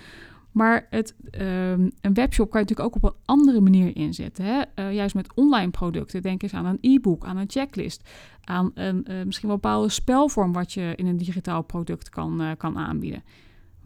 Maar 0.51 0.88
het, 0.90 1.16
um, 1.31 1.92
een 2.01 2.13
webshop 2.13 2.50
kan 2.50 2.60
je 2.60 2.66
natuurlijk 2.68 2.95
ook 2.95 3.04
op 3.04 3.04
een 3.04 3.19
andere 3.26 3.62
manier 3.62 3.95
inzetten. 3.95 4.45
Hè? 4.45 4.62
Uh, 4.76 4.94
juist 4.94 5.16
met 5.16 5.33
online 5.33 5.71
producten. 5.71 6.21
Denk 6.21 6.44
eens 6.44 6.54
aan 6.54 6.66
een 6.66 6.78
e-book, 6.81 7.26
aan 7.26 7.38
een 7.38 7.50
checklist, 7.50 8.09
aan 8.44 8.71
een 8.74 9.06
uh, 9.09 9.24
misschien 9.24 9.47
wel 9.47 9.57
bepaalde 9.57 9.90
spelvorm 9.90 10.54
wat 10.54 10.74
je 10.74 10.94
in 10.95 11.06
een 11.06 11.18
digitaal 11.18 11.62
product 11.62 12.09
kan, 12.09 12.42
uh, 12.42 12.52
kan 12.57 12.78
aanbieden. 12.78 13.24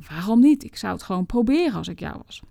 Waarom 0.10 0.40
niet? 0.40 0.64
Ik 0.64 0.76
zou 0.76 0.94
het 0.94 1.04
gewoon 1.04 1.26
proberen 1.26 1.74
als 1.74 1.88
ik 1.88 2.00
jou 2.00 2.18
was. 2.26 2.42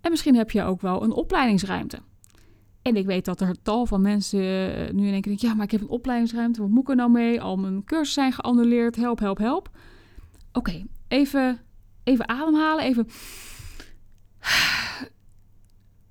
En 0.00 0.10
misschien 0.10 0.36
heb 0.36 0.50
je 0.50 0.62
ook 0.62 0.80
wel 0.80 1.02
een 1.02 1.12
opleidingsruimte. 1.12 1.98
En 2.82 2.96
ik 2.96 3.06
weet 3.06 3.24
dat 3.24 3.40
er 3.40 3.62
tal 3.62 3.86
van 3.86 4.02
mensen 4.02 4.38
nu 4.96 5.06
in 5.06 5.12
één 5.12 5.22
denken... 5.22 5.36
ja, 5.36 5.54
maar 5.54 5.64
ik 5.64 5.70
heb 5.70 5.80
een 5.80 5.88
opleidingsruimte, 5.88 6.60
wat 6.60 6.70
moet 6.70 6.82
ik 6.82 6.88
er 6.88 6.96
nou 6.96 7.10
mee? 7.10 7.40
Al 7.40 7.56
mijn 7.56 7.84
cursussen 7.84 8.22
zijn 8.22 8.32
geannuleerd, 8.32 8.96
help, 8.96 9.18
help, 9.18 9.38
help. 9.38 9.70
Oké, 10.52 10.84
even, 11.08 11.60
even 12.04 12.28
ademhalen, 12.28 12.84
even... 12.84 13.08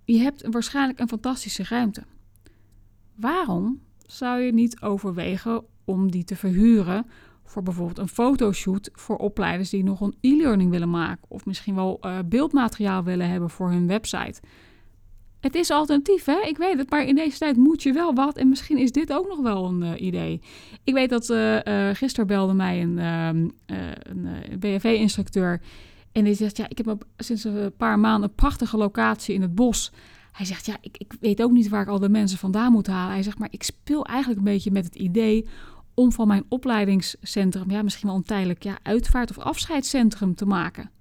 Je 0.06 0.18
hebt 0.18 0.48
waarschijnlijk 0.52 1.00
een 1.00 1.08
fantastische 1.08 1.64
ruimte. 1.64 2.04
Waarom 3.16 3.82
zou 4.06 4.40
je 4.40 4.54
niet 4.54 4.82
overwegen 4.82 5.66
om 5.86 6.12
die 6.12 6.24
te 6.24 6.36
verhuren 6.36 7.06
voor 7.44 7.64
bijvoorbeeld 7.64 7.98
een 7.98 8.08
fotoshoot 8.08 8.90
voor 8.94 9.18
opleiders 9.18 9.70
die 9.70 9.84
nog 9.84 10.02
een 10.02 10.16
e-learning 10.22 10.72
willen 10.72 10.90
maken 10.90 11.26
of 11.30 11.46
misschien 11.46 11.76
wel 11.76 12.00
uh, 12.02 12.20
beeldmateriaal 12.26 13.04
willen 13.04 13.30
hebben 13.30 13.50
voor 13.50 13.70
hun 13.70 13.88
website? 13.88 14.42
Het 15.40 15.56
is 15.56 15.72
alternatief, 15.72 16.26
hè? 16.26 16.40
Ik 16.48 16.58
weet 16.58 16.78
het, 16.78 16.90
maar 16.90 17.04
in 17.06 17.16
deze 17.16 17.38
tijd 17.38 17.58
moet 17.58 17.84
je 17.84 17.94
wel 17.94 18.14
wat. 18.14 18.38
En 18.38 18.50
misschien 18.50 18.78
is 18.78 18.92
dit 18.92 19.14
ook 19.14 19.28
nog 19.28 19.40
wel 19.40 19.66
een 19.66 19.82
uh, 19.82 20.02
idee. 20.02 20.42
Ik 20.84 20.94
weet 20.94 21.10
dat 21.10 21.30
uh, 21.30 21.90
gisteren 21.94 22.28
belde 22.28 22.54
mij 22.54 22.82
een, 22.82 23.00
ehm, 23.00 23.48
een 23.66 24.60
BFV-instructeur. 24.60 25.62
En 26.12 26.24
die 26.24 26.34
zegt, 26.34 26.58
ja, 26.58 26.66
ik 26.70 26.78
heb 26.78 27.06
sinds 27.18 27.44
een 27.44 27.76
paar 27.78 28.00
maanden 28.00 28.30
een 28.30 28.36
prachtige 28.36 28.78
locatie 28.78 29.36
in 29.36 29.42
het 29.42 29.56
bos. 29.56 29.92
Hij 30.32 30.46
zegt, 30.46 30.66
ja, 30.66 30.78
ik, 30.82 30.98
ik 30.98 31.14
weet 31.20 31.42
ook 31.42 31.52
niet 31.52 31.70
waar 31.70 31.82
ik 31.82 31.88
al 31.88 32.00
de 32.00 32.10
mensen 32.10 32.38
vandaan 32.38 32.72
moet 32.72 32.88
halen. 32.88 33.14
Hij 33.14 33.24
zegt, 33.24 33.40
maar 33.40 33.48
ik 33.52 33.64
speel 33.64 34.06
eigenlijk 34.06 34.40
een 34.40 34.54
beetje 34.54 34.72
met 34.72 34.86
het 34.86 34.96
idee 34.96 35.48
om 35.94 36.12
van 36.12 36.28
mijn 36.28 36.44
opleidingscentrum, 36.50 37.72
ja, 37.72 37.82
misschien 37.82 38.08
wel 38.08 38.18
een 38.18 38.24
tijdelijk 38.24 38.64
ja, 38.64 38.78
uitvaart- 38.84 39.30
of 39.30 39.38
afscheidscentrum 39.38 40.36
te 40.36 40.46
maken. 40.46 40.92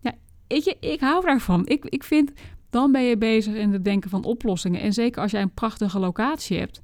Ja, 0.00 0.14
weet 0.46 0.64
je, 0.64 0.76
ik 0.80 1.00
hou 1.00 1.24
daarvan. 1.24 1.66
Ik, 1.66 1.84
ik 1.84 2.04
vind 2.04 2.32
dan 2.70 2.92
ben 2.92 3.02
je 3.02 3.16
bezig 3.16 3.54
in 3.54 3.72
het 3.72 3.84
denken 3.84 4.10
van 4.10 4.24
oplossingen. 4.24 4.80
En 4.80 4.92
zeker 4.92 5.22
als 5.22 5.30
jij 5.30 5.42
een 5.42 5.54
prachtige 5.54 5.98
locatie 5.98 6.58
hebt, 6.58 6.82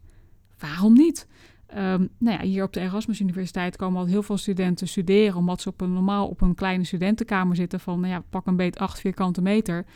waarom 0.58 0.92
niet? 0.92 1.26
Um, 1.70 2.08
nou 2.18 2.38
ja, 2.38 2.40
hier 2.40 2.64
op 2.64 2.72
de 2.72 2.80
Erasmus 2.80 3.20
Universiteit 3.20 3.76
komen 3.76 4.00
al 4.00 4.06
heel 4.06 4.22
veel 4.22 4.36
studenten 4.36 4.88
studeren, 4.88 5.36
omdat 5.36 5.60
ze 5.60 5.68
op 5.68 5.80
een, 5.80 5.92
normaal 5.92 6.28
op 6.28 6.40
een 6.40 6.54
kleine 6.54 6.84
studentenkamer 6.84 7.56
zitten 7.56 7.80
van, 7.80 8.00
nou 8.00 8.12
ja, 8.12 8.24
pak 8.30 8.46
een 8.46 8.56
beet 8.56 8.78
acht 8.78 9.00
vierkante 9.00 9.42
meter, 9.42 9.86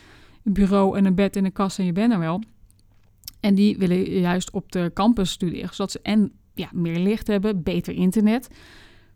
een 0.44 0.52
bureau 0.52 0.96
en 0.96 1.04
een 1.04 1.14
bed 1.14 1.36
en 1.36 1.44
een 1.44 1.52
kast 1.52 1.78
en 1.78 1.84
je 1.84 1.92
bent 1.92 2.12
er 2.12 2.18
wel. 2.18 2.42
En 3.40 3.54
die 3.54 3.78
willen 3.78 4.10
juist 4.10 4.50
op 4.50 4.72
de 4.72 4.90
campus 4.94 5.30
studeren, 5.30 5.68
zodat 5.74 5.90
ze 5.90 6.00
en 6.02 6.32
ja, 6.54 6.68
meer 6.72 6.98
licht 6.98 7.26
hebben, 7.26 7.62
beter 7.62 7.94
internet. 7.94 8.48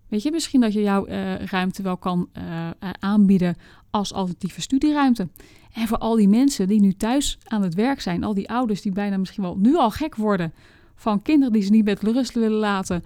Weet 0.09 0.23
je, 0.23 0.31
misschien 0.31 0.61
dat 0.61 0.73
je 0.73 0.83
jouw 0.83 1.09
uh, 1.09 1.35
ruimte 1.35 1.83
wel 1.83 1.97
kan 1.97 2.29
uh, 2.39 2.71
aanbieden 2.99 3.57
als 3.91 4.13
alternatieve 4.13 4.61
studieruimte. 4.61 5.29
En 5.75 5.89
voor 5.89 5.99
al 5.99 6.17
die 6.17 6.29
mensen 6.29 6.69
die 6.69 6.81
nu 6.81 6.93
thuis 6.93 7.39
aan 7.45 7.63
het 7.63 7.75
werk 7.75 8.01
zijn, 8.01 8.25
al 8.25 8.35
die 8.35 8.51
ouders 8.51 8.83
die 8.83 8.93
bijna 8.93 9.17
misschien 9.17 9.43
wel 9.43 9.57
nu 9.57 9.77
al 9.77 9.91
gek 9.91 10.15
worden 10.17 10.53
van 10.95 11.23
kinderen 11.23 11.53
die 11.53 11.63
ze 11.63 11.71
niet 11.71 11.85
met 11.85 12.03
rust 12.03 12.35
willen 12.35 12.59
laten, 12.59 13.05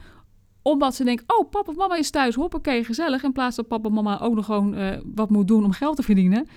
omdat 0.63 0.95
ze 0.95 1.05
denken, 1.05 1.25
oh 1.27 1.51
papa 1.51 1.73
mama 1.73 1.97
is 1.97 2.11
thuis, 2.11 2.35
hoppakee, 2.35 2.85
gezellig, 2.85 3.23
in 3.23 3.33
plaats 3.33 3.57
dat 3.57 3.69
papa 3.69 3.89
mama 3.89 4.21
ook 4.21 4.35
nog 4.35 4.45
gewoon 4.45 4.79
uh, 4.79 4.89
wat 5.15 5.31
moet 5.31 5.49
doen 5.49 5.65
om 5.65 5.73
geld 5.73 5.97
te 5.97 6.03
verdienen. 6.03 6.49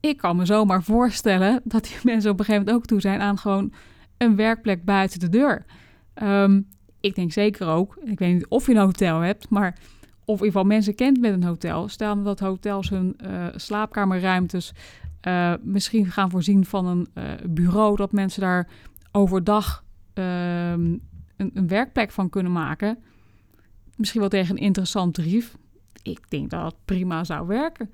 Ik 0.00 0.16
kan 0.16 0.36
me 0.36 0.44
zomaar 0.44 0.82
voorstellen 0.82 1.60
dat 1.64 1.84
die 1.84 1.96
mensen 2.12 2.30
op 2.30 2.38
een 2.38 2.44
gegeven 2.44 2.66
moment 2.66 2.82
ook 2.82 2.88
toe 2.88 3.00
zijn 3.00 3.20
aan 3.20 3.38
gewoon 3.38 3.72
een 4.16 4.36
werkplek 4.36 4.84
buiten 4.84 5.20
de 5.20 5.28
deur. 5.28 5.64
Um, 6.22 6.68
ik 7.00 7.14
denk 7.14 7.32
zeker 7.32 7.66
ook, 7.66 7.96
ik 8.04 8.18
weet 8.18 8.34
niet 8.34 8.46
of 8.48 8.66
je 8.66 8.72
een 8.72 8.78
hotel 8.78 9.20
hebt, 9.20 9.48
maar 9.48 9.78
of 10.24 10.38
in 10.38 10.44
ieder 10.44 10.46
geval 10.46 10.64
mensen 10.64 10.94
kent 10.94 11.20
met 11.20 11.32
een 11.32 11.44
hotel. 11.44 11.88
Stel 11.88 12.22
dat 12.22 12.40
hotels 12.40 12.90
hun 12.90 13.16
uh, 13.24 13.46
slaapkamerruimtes 13.54 14.72
uh, 15.26 15.54
misschien 15.62 16.06
gaan 16.06 16.30
voorzien 16.30 16.64
van 16.64 16.86
een 16.86 17.08
uh, 17.14 17.24
bureau, 17.48 17.96
dat 17.96 18.12
mensen 18.12 18.40
daar 18.40 18.68
overdag 19.12 19.84
ehm, 20.14 20.96
een, 21.36 21.50
een, 21.54 21.68
werkplek 21.68 22.10
van 22.10 22.28
kunnen 22.28 22.52
maken. 22.52 22.98
Misschien 23.96 24.20
wel 24.20 24.28
tegen 24.28 24.56
een 24.56 24.62
interessant 24.62 25.14
tarief. 25.14 25.56
Ik 26.02 26.30
denk 26.30 26.50
dat 26.50 26.64
het 26.64 26.74
prima 26.84 27.24
zou 27.24 27.46
werken. 27.46 27.90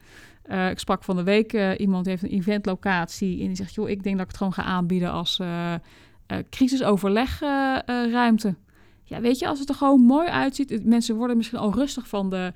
ik 0.70 0.78
sprak 0.78 1.04
van 1.04 1.16
de 1.16 1.22
week, 1.22 1.78
iemand 1.78 2.06
heeft 2.06 2.22
een 2.22 2.28
eventlocatie 2.28 3.40
en 3.40 3.46
die 3.46 3.56
zegt, 3.56 3.74
joh, 3.74 3.88
ik 3.88 4.02
denk 4.02 4.16
dat 4.16 4.24
ik 4.24 4.30
het 4.30 4.36
gewoon 4.36 4.52
ga 4.52 4.62
aanbieden 4.62 5.10
als 5.10 5.40
crisisoverlegruimte 6.50 8.54
ja, 9.08 9.20
weet 9.20 9.38
je, 9.38 9.46
als 9.46 9.58
het 9.58 9.68
er 9.68 9.74
gewoon 9.74 10.00
mooi 10.00 10.28
uitziet. 10.28 10.84
Mensen 10.84 11.16
worden 11.16 11.36
misschien 11.36 11.58
al 11.58 11.74
rustig 11.74 12.08
van 12.08 12.30
de, 12.30 12.52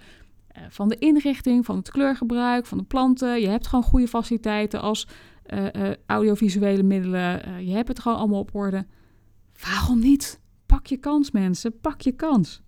van 0.69 0.89
de 0.89 0.99
inrichting, 0.99 1.65
van 1.65 1.77
het 1.77 1.91
kleurgebruik, 1.91 2.67
van 2.67 2.79
de 2.79 2.85
planten. 2.85 3.41
Je 3.41 3.49
hebt 3.49 3.67
gewoon 3.67 3.85
goede 3.85 4.09
faciliteiten 4.09 4.81
als 4.81 5.09
uh, 5.47 5.65
uh, 5.73 5.91
audiovisuele 6.07 6.83
middelen. 6.83 7.65
je 7.67 7.73
hebt 7.73 7.89
het 7.89 8.01
gewoon 8.01 8.19
allemaal 8.19 8.41
op 8.41 8.55
orde. 8.55 8.87
Waarom 9.65 9.99
niet? 9.99 10.41
Pak 10.67 10.87
je 10.87 10.97
kans, 10.97 11.31
mensen. 11.31 11.81
Pak 11.81 12.01
je 12.01 12.13
kans. 12.13 12.63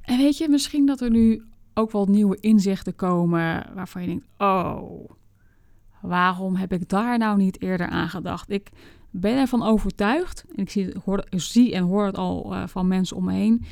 En 0.00 0.18
weet 0.18 0.38
je, 0.38 0.48
misschien 0.48 0.86
dat 0.86 1.00
er 1.00 1.10
nu 1.10 1.42
ook 1.74 1.90
wel 1.90 2.06
nieuwe 2.06 2.36
inzichten 2.40 2.94
komen 2.94 3.66
waarvan 3.74 4.02
je 4.02 4.06
denkt: 4.08 4.26
oh, 4.38 5.10
waarom 6.00 6.56
heb 6.56 6.72
ik 6.72 6.88
daar 6.88 7.18
nou 7.18 7.36
niet 7.36 7.62
eerder 7.62 7.86
aan 7.86 8.08
gedacht? 8.08 8.50
Ik 8.50 8.70
ben 9.10 9.38
ervan 9.38 9.62
overtuigd, 9.62 10.44
en 10.54 10.62
ik 10.62 10.70
zie, 10.70 10.94
hoor, 11.04 11.24
zie 11.30 11.74
en 11.74 11.82
hoor 11.82 12.06
het 12.06 12.18
al 12.18 12.54
van 12.66 12.88
mensen 12.88 13.16
om 13.16 13.24
me 13.24 13.32
heen, 13.32 13.64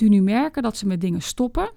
die 0.00 0.08
nu 0.08 0.22
merken 0.22 0.62
dat 0.62 0.76
ze 0.76 0.86
met 0.86 1.00
dingen 1.00 1.22
stoppen 1.22 1.72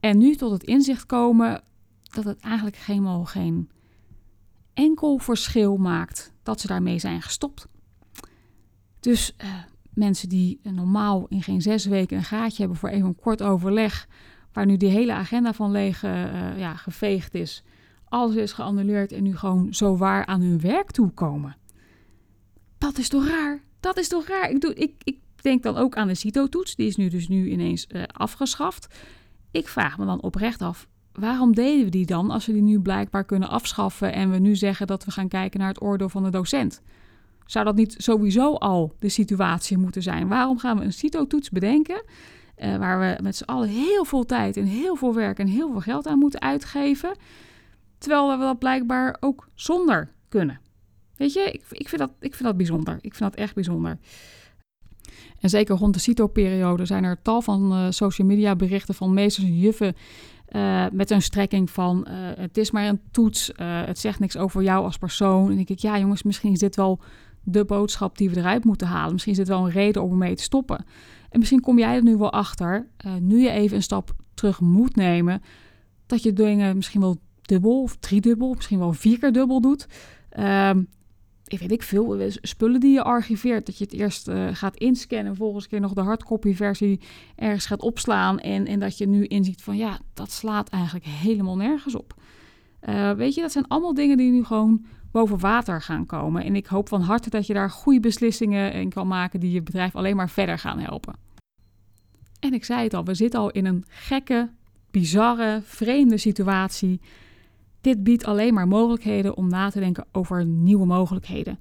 en 0.00 0.18
nu 0.18 0.34
tot 0.34 0.50
het 0.50 0.62
inzicht 0.62 1.06
komen 1.06 1.62
dat 2.02 2.24
het 2.24 2.40
eigenlijk 2.40 2.76
helemaal 2.76 3.24
geen 3.24 3.70
enkel 4.74 5.18
verschil 5.18 5.76
maakt 5.76 6.32
dat 6.42 6.60
ze 6.60 6.66
daarmee 6.66 6.98
zijn 6.98 7.22
gestopt. 7.22 7.66
Dus 9.00 9.34
uh, 9.44 9.54
mensen 9.90 10.28
die 10.28 10.60
normaal 10.62 11.26
in 11.28 11.42
geen 11.42 11.62
zes 11.62 11.84
weken 11.86 12.16
een 12.16 12.24
gaatje 12.24 12.58
hebben 12.58 12.76
voor 12.78 12.88
even 12.88 13.08
een 13.08 13.20
kort 13.20 13.42
overleg, 13.42 14.08
waar 14.52 14.66
nu 14.66 14.76
die 14.76 14.90
hele 14.90 15.12
agenda 15.12 15.52
van 15.52 15.70
leeg 15.70 16.02
uh, 16.02 16.58
ja, 16.58 16.74
geveegd 16.74 17.34
is, 17.34 17.64
alles 18.04 18.34
is 18.34 18.52
geannuleerd 18.52 19.12
en 19.12 19.22
nu 19.22 19.36
gewoon 19.36 19.74
zo 19.74 19.96
waar 19.96 20.26
aan 20.26 20.40
hun 20.40 20.60
werk 20.60 20.90
toe 20.90 21.10
komen 21.10 21.56
dat 22.78 22.98
is 22.98 23.08
toch 23.08 23.28
raar? 23.28 23.62
Dat 23.80 23.96
is 23.96 24.08
toch 24.08 24.26
raar? 24.26 24.50
Ik, 24.50 24.60
doe, 24.60 24.74
ik, 24.74 24.94
ik 25.04 25.18
denk 25.42 25.62
dan 25.62 25.76
ook 25.76 25.96
aan 25.96 26.08
de 26.08 26.14
CITO-toets. 26.14 26.76
Die 26.76 26.86
is 26.86 26.96
nu 26.96 27.08
dus 27.08 27.28
nu 27.28 27.50
ineens 27.50 27.86
uh, 27.88 28.02
afgeschaft. 28.06 28.86
Ik 29.50 29.68
vraag 29.68 29.98
me 29.98 30.04
dan 30.04 30.22
oprecht 30.22 30.62
af, 30.62 30.88
waarom 31.12 31.54
deden 31.54 31.84
we 31.84 31.90
die 31.90 32.06
dan 32.06 32.30
als 32.30 32.46
we 32.46 32.52
die 32.52 32.62
nu 32.62 32.80
blijkbaar 32.80 33.24
kunnen 33.24 33.48
afschaffen 33.48 34.12
en 34.12 34.30
we 34.30 34.38
nu 34.38 34.56
zeggen 34.56 34.86
dat 34.86 35.04
we 35.04 35.10
gaan 35.10 35.28
kijken 35.28 35.60
naar 35.60 35.68
het 35.68 35.82
oordeel 35.82 36.08
van 36.08 36.22
de 36.22 36.30
docent? 36.30 36.82
Zou 37.46 37.64
dat 37.64 37.74
niet 37.74 37.94
sowieso 37.98 38.54
al 38.54 38.94
de 38.98 39.08
situatie 39.08 39.78
moeten 39.78 40.02
zijn? 40.02 40.28
Waarom 40.28 40.58
gaan 40.58 40.78
we 40.78 40.84
een 40.84 40.92
CITO-toets 40.92 41.50
bedenken 41.50 42.02
uh, 42.58 42.76
waar 42.76 42.98
we 43.00 43.22
met 43.22 43.36
z'n 43.36 43.44
allen 43.44 43.68
heel 43.68 44.04
veel 44.04 44.24
tijd 44.24 44.56
en 44.56 44.64
heel 44.64 44.96
veel 44.96 45.14
werk 45.14 45.38
en 45.38 45.46
heel 45.46 45.70
veel 45.70 45.80
geld 45.80 46.06
aan 46.06 46.18
moeten 46.18 46.40
uitgeven, 46.40 47.16
terwijl 47.98 48.38
we 48.38 48.44
dat 48.44 48.58
blijkbaar 48.58 49.16
ook 49.20 49.48
zonder 49.54 50.12
kunnen? 50.28 50.60
Weet 51.16 51.32
je, 51.32 51.40
ik, 51.40 51.62
ik, 51.70 51.88
vind 51.88 52.00
dat, 52.00 52.10
ik 52.20 52.34
vind 52.34 52.48
dat 52.48 52.56
bijzonder. 52.56 52.98
Ik 53.00 53.14
vind 53.14 53.30
dat 53.30 53.40
echt 53.40 53.54
bijzonder. 53.54 53.98
En 55.40 55.48
zeker 55.48 55.76
rond 55.76 55.94
de 55.94 56.00
CITO-periode 56.00 56.86
zijn 56.86 57.04
er 57.04 57.22
tal 57.22 57.42
van 57.42 57.72
uh, 57.72 57.86
social 57.90 58.26
media 58.26 58.56
berichten 58.56 58.94
van 58.94 59.14
meesters 59.14 59.46
en 59.46 59.58
juffen 59.58 59.94
uh, 60.52 60.84
met 60.92 61.10
een 61.10 61.22
strekking 61.22 61.70
van 61.70 62.06
uh, 62.08 62.14
het 62.36 62.56
is 62.56 62.70
maar 62.70 62.86
een 62.86 63.00
toets, 63.10 63.52
het 63.56 63.98
zegt 63.98 64.18
niks 64.18 64.36
over 64.36 64.62
jou 64.62 64.84
als 64.84 64.98
persoon. 64.98 65.50
En 65.50 65.58
ik 65.58 65.66
denk, 65.66 65.78
ja 65.78 65.98
jongens, 65.98 66.22
misschien 66.22 66.52
is 66.52 66.58
dit 66.58 66.76
wel 66.76 67.00
de 67.42 67.64
boodschap 67.64 68.18
die 68.18 68.30
we 68.30 68.36
eruit 68.36 68.64
moeten 68.64 68.86
halen. 68.86 69.12
Misschien 69.12 69.32
is 69.32 69.38
dit 69.38 69.48
wel 69.48 69.64
een 69.64 69.70
reden 69.70 70.02
om 70.02 70.10
ermee 70.10 70.34
te 70.34 70.42
stoppen. 70.42 70.84
En 71.30 71.38
misschien 71.38 71.60
kom 71.60 71.78
jij 71.78 71.96
er 71.96 72.02
nu 72.02 72.16
wel 72.16 72.32
achter, 72.32 72.86
nu 73.20 73.40
je 73.40 73.50
even 73.50 73.76
een 73.76 73.82
stap 73.82 74.14
terug 74.34 74.60
moet 74.60 74.96
nemen, 74.96 75.42
dat 76.06 76.22
je 76.22 76.32
dingen 76.32 76.76
misschien 76.76 77.00
wel 77.00 77.16
dubbel 77.42 77.82
of 77.82 77.96
driedubbel, 77.96 78.54
misschien 78.54 78.78
wel 78.78 78.92
vier 78.92 79.18
keer 79.18 79.32
dubbel 79.32 79.60
doet. 79.60 79.86
Ehm, 80.28 80.82
ik 81.48 81.58
weet 81.58 81.72
ik 81.72 81.82
veel, 81.82 82.18
eh, 82.18 82.32
spullen 82.40 82.80
die 82.80 82.92
je 82.92 83.02
archiveert. 83.02 83.66
Dat 83.66 83.78
je 83.78 83.84
het 83.84 83.92
eerst 83.92 84.28
uh, 84.28 84.48
gaat 84.52 84.76
inscannen, 84.76 85.36
volgens 85.36 85.66
keer 85.66 85.80
nog 85.80 85.92
de 85.92 86.00
hardcopy 86.00 86.54
versie 86.54 87.00
ergens 87.36 87.66
gaat 87.66 87.82
opslaan. 87.82 88.38
En, 88.38 88.66
en 88.66 88.80
dat 88.80 88.98
je 88.98 89.08
nu 89.08 89.24
inziet 89.24 89.62
van 89.62 89.76
ja, 89.76 89.98
dat 90.14 90.30
slaat 90.30 90.68
eigenlijk 90.68 91.04
helemaal 91.04 91.56
nergens 91.56 91.94
op. 91.94 92.14
Uh, 92.88 93.12
weet 93.12 93.34
je, 93.34 93.40
dat 93.40 93.52
zijn 93.52 93.68
allemaal 93.68 93.94
dingen 93.94 94.16
die 94.16 94.30
nu 94.30 94.44
gewoon 94.44 94.84
boven 95.12 95.38
water 95.38 95.82
gaan 95.82 96.06
komen. 96.06 96.44
En 96.44 96.56
ik 96.56 96.66
hoop 96.66 96.88
van 96.88 97.00
harte 97.00 97.30
dat 97.30 97.46
je 97.46 97.54
daar 97.54 97.70
goede 97.70 98.00
beslissingen 98.00 98.72
in 98.72 98.88
kan 98.88 99.06
maken 99.06 99.40
die 99.40 99.52
je 99.52 99.62
bedrijf 99.62 99.96
alleen 99.96 100.16
maar 100.16 100.30
verder 100.30 100.58
gaan 100.58 100.78
helpen. 100.78 101.14
En 102.40 102.52
ik 102.52 102.64
zei 102.64 102.82
het 102.82 102.94
al, 102.94 103.04
we 103.04 103.14
zitten 103.14 103.40
al 103.40 103.50
in 103.50 103.66
een 103.66 103.84
gekke, 103.88 104.50
bizarre, 104.90 105.60
vreemde 105.64 106.18
situatie 106.18 107.00
dit 107.80 108.02
biedt 108.02 108.24
alleen 108.24 108.54
maar 108.54 108.68
mogelijkheden 108.68 109.36
om 109.36 109.48
na 109.48 109.70
te 109.70 109.80
denken 109.80 110.06
over 110.12 110.44
nieuwe 110.46 110.86
mogelijkheden. 110.86 111.58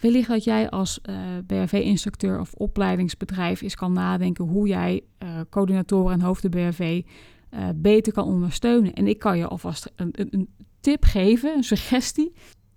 Wellicht 0.00 0.28
dat 0.28 0.44
jij 0.44 0.70
als 0.70 1.00
uh, 1.02 1.36
eh, 1.36 1.44
BHV-instructeur 1.46 2.40
of 2.40 2.52
opleidingsbedrijf 2.54 3.60
eens 3.60 3.74
kan 3.74 3.92
nadenken 3.92 4.44
hoe 4.44 4.68
jij 4.68 5.02
uh, 5.22 5.28
coördinatoren 5.50 6.12
en 6.12 6.20
hoofden 6.20 6.50
BHV 6.50 7.02
uh, 7.50 7.68
beter 7.76 8.12
kan 8.12 8.24
ondersteunen. 8.24 8.92
En 8.92 9.06
ik 9.06 9.18
kan 9.18 9.38
je 9.38 9.46
alvast 9.46 9.92
een, 9.96 10.10
een, 10.12 10.48
tip 10.80 11.04
geven, 11.04 11.56
een 11.56 11.64
suggestie. 11.64 12.32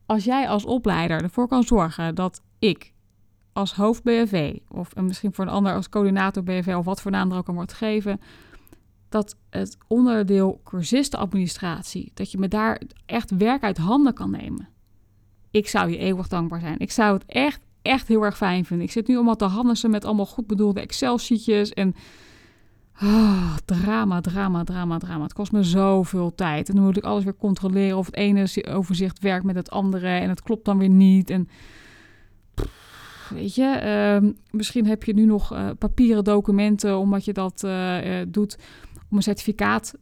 Als 0.06 0.24
jij 0.24 0.48
als 0.48 0.66
opleider 0.66 1.22
ervoor 1.22 1.48
kan 1.48 1.64
zorgen 1.64 2.16
dat 2.16 2.42
ik 2.60 2.94
als 3.54 3.74
hoofd 3.74 4.04
BHV 4.04 4.58
of 4.68 4.96
misschien 4.96 5.34
voor 5.34 5.46
een 5.46 5.52
ander 5.52 5.74
als 5.74 5.90
coördinator 5.90 6.44
BHV 6.44 6.74
of 6.78 6.86
wat 6.86 7.02
voor 7.02 7.12
naam 7.12 7.32
er 7.32 7.38
ook 7.38 7.50
aan 7.50 7.56
wordt 7.56 7.74
gegeven, 7.74 8.20
dat 9.14 9.36
het 9.50 9.78
onderdeel 9.88 10.62
cursistenadministratie, 10.64 12.12
dat 12.14 12.32
je 12.32 12.38
me 12.38 12.48
daar 12.48 12.82
echt 13.06 13.38
werk 13.38 13.64
uit 13.64 13.78
handen 13.78 14.14
kan 14.14 14.32
nemen. 14.32 14.68
Ik 15.52 15.68
zou 15.68 15.90
je 15.90 15.98
eeuwig 15.98 16.28
dankbaar 16.28 16.60
zijn. 16.60 16.80
Ik 16.80 16.92
zou 16.92 17.14
het 17.14 17.26
echt, 17.26 17.62
echt 17.82 18.08
heel 18.08 18.24
erg 18.24 18.38
fijn 18.38 18.66
vinden. 18.66 18.86
Ik 18.86 18.92
zit 18.92 19.08
nu 19.08 19.16
allemaal 19.16 19.36
te 19.36 19.46
handelen 19.46 19.92
met 19.92 20.06
allemaal 20.06 20.26
goed 20.26 20.48
bedoelde 20.48 20.82
Excel-sheetjes 20.82 21.74
en 21.74 21.96
oh, 23.02 23.56
drama, 23.66 24.22
drama, 24.22 24.64
drama, 24.64 24.98
drama. 24.98 25.24
Het 25.24 25.34
kost 25.34 25.52
me 25.52 25.64
zoveel 25.64 26.36
tijd. 26.36 26.70
En 26.70 26.76
dan 26.76 26.84
moet 26.84 26.98
ik 26.98 27.04
alles 27.04 27.24
weer 27.24 27.36
controleren 27.36 27.98
of 27.98 28.06
het 28.06 28.16
ene 28.16 28.48
overzicht 28.70 29.20
werkt 29.20 29.46
met 29.46 29.56
het 29.56 29.70
andere 29.70 30.08
en 30.08 30.30
het 30.30 30.42
klopt 30.42 30.66
dan 30.66 30.78
weer 30.78 30.90
niet. 30.90 31.30
En 31.30 31.50
weet 33.30 33.56
je, 33.56 33.66
ehm, 33.66 34.32
misschien 34.52 34.88
heb 34.88 35.04
je 35.04 35.14
nu 35.14 35.26
nog 35.26 35.54
uh, 35.54 35.70
papieren 35.78 36.24
documenten 36.24 36.98
omdat 36.98 37.26
je 37.26 37.34
dat 37.34 37.64
uh, 37.66 37.98
doet 38.28 38.58
om 39.10 39.18
een 39.18 39.24
certificaat 39.24 39.94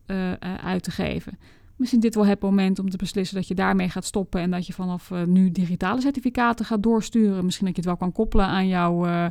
uit 0.63 0.84
te 0.84 0.92
geven. 0.92 1.38
Misschien 1.75 2.00
dit 2.00 2.16
wel 2.16 2.25
het 2.25 2.42
moment 2.42 2.80
om 2.80 2.90
te 2.90 2.98
beslissen 2.98 3.36
dat 3.36 3.48
je 3.48 3.56
daarmee 3.56 3.90
gaat 3.90 4.06
stoppen 4.06 4.42
en 4.42 4.51
dat 4.51 4.68
je 4.68 4.74
vanaf 4.74 5.12
nu 5.25 5.51
digitale 5.51 6.01
certificaten 6.01 6.66
gaat 6.66 6.84
doorsturen. 6.84 7.46
Misschien 7.46 7.66
dat 7.66 7.75
je 7.75 7.82
het 7.82 7.90
wel 7.90 8.00
kan 8.00 8.12
koppelen 8.12 8.46
aan 8.46 8.68
jouw 8.68 9.30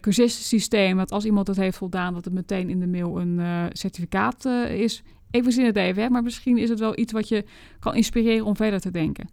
cursussysteem. 0.00 0.96
Dat 0.96 1.12
als 1.12 1.24
iemand 1.24 1.46
het 1.46 1.56
heeft 1.56 1.76
voldaan, 1.76 2.14
dat 2.14 2.24
het 2.24 2.34
meteen 2.34 2.70
in 2.70 2.80
de 2.80 2.86
mail 2.86 3.20
een 3.20 3.40
certificaat 3.72 4.44
is. 4.68 5.02
Even 5.30 5.52
zin 5.52 5.64
het 5.64 5.76
even, 5.76 6.02
hè, 6.02 6.10
maar 6.10 6.22
misschien 6.22 6.58
is 6.58 6.68
het 6.68 6.78
wel 6.78 6.98
iets 6.98 7.12
wat 7.12 7.28
je 7.28 7.44
kan 7.78 7.94
inspireren 7.94 8.46
om 8.46 8.56
verder 8.56 8.80
te 8.80 8.90
denken. 8.90 9.28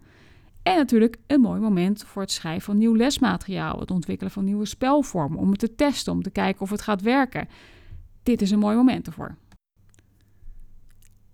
En 0.63 0.75
natuurlijk 0.75 1.17
een 1.27 1.41
mooi 1.41 1.59
moment 1.59 2.03
voor 2.03 2.21
het 2.21 2.31
schrijven 2.31 2.61
van 2.61 2.77
nieuw 2.77 2.95
lesmateriaal, 2.95 3.79
het 3.79 3.91
ontwikkelen 3.91 4.31
van 4.31 4.43
nieuwe 4.43 4.65
spelvormen, 4.65 5.39
om 5.39 5.49
het 5.49 5.59
te 5.59 5.75
testen, 5.75 6.13
om 6.13 6.21
te 6.21 6.29
kijken 6.29 6.61
of 6.61 6.69
het 6.69 6.81
gaat 6.81 7.01
werken. 7.01 7.47
Dit 8.23 8.41
is 8.41 8.51
een 8.51 8.59
mooi 8.59 8.75
moment 8.75 9.07
ervoor. 9.07 9.35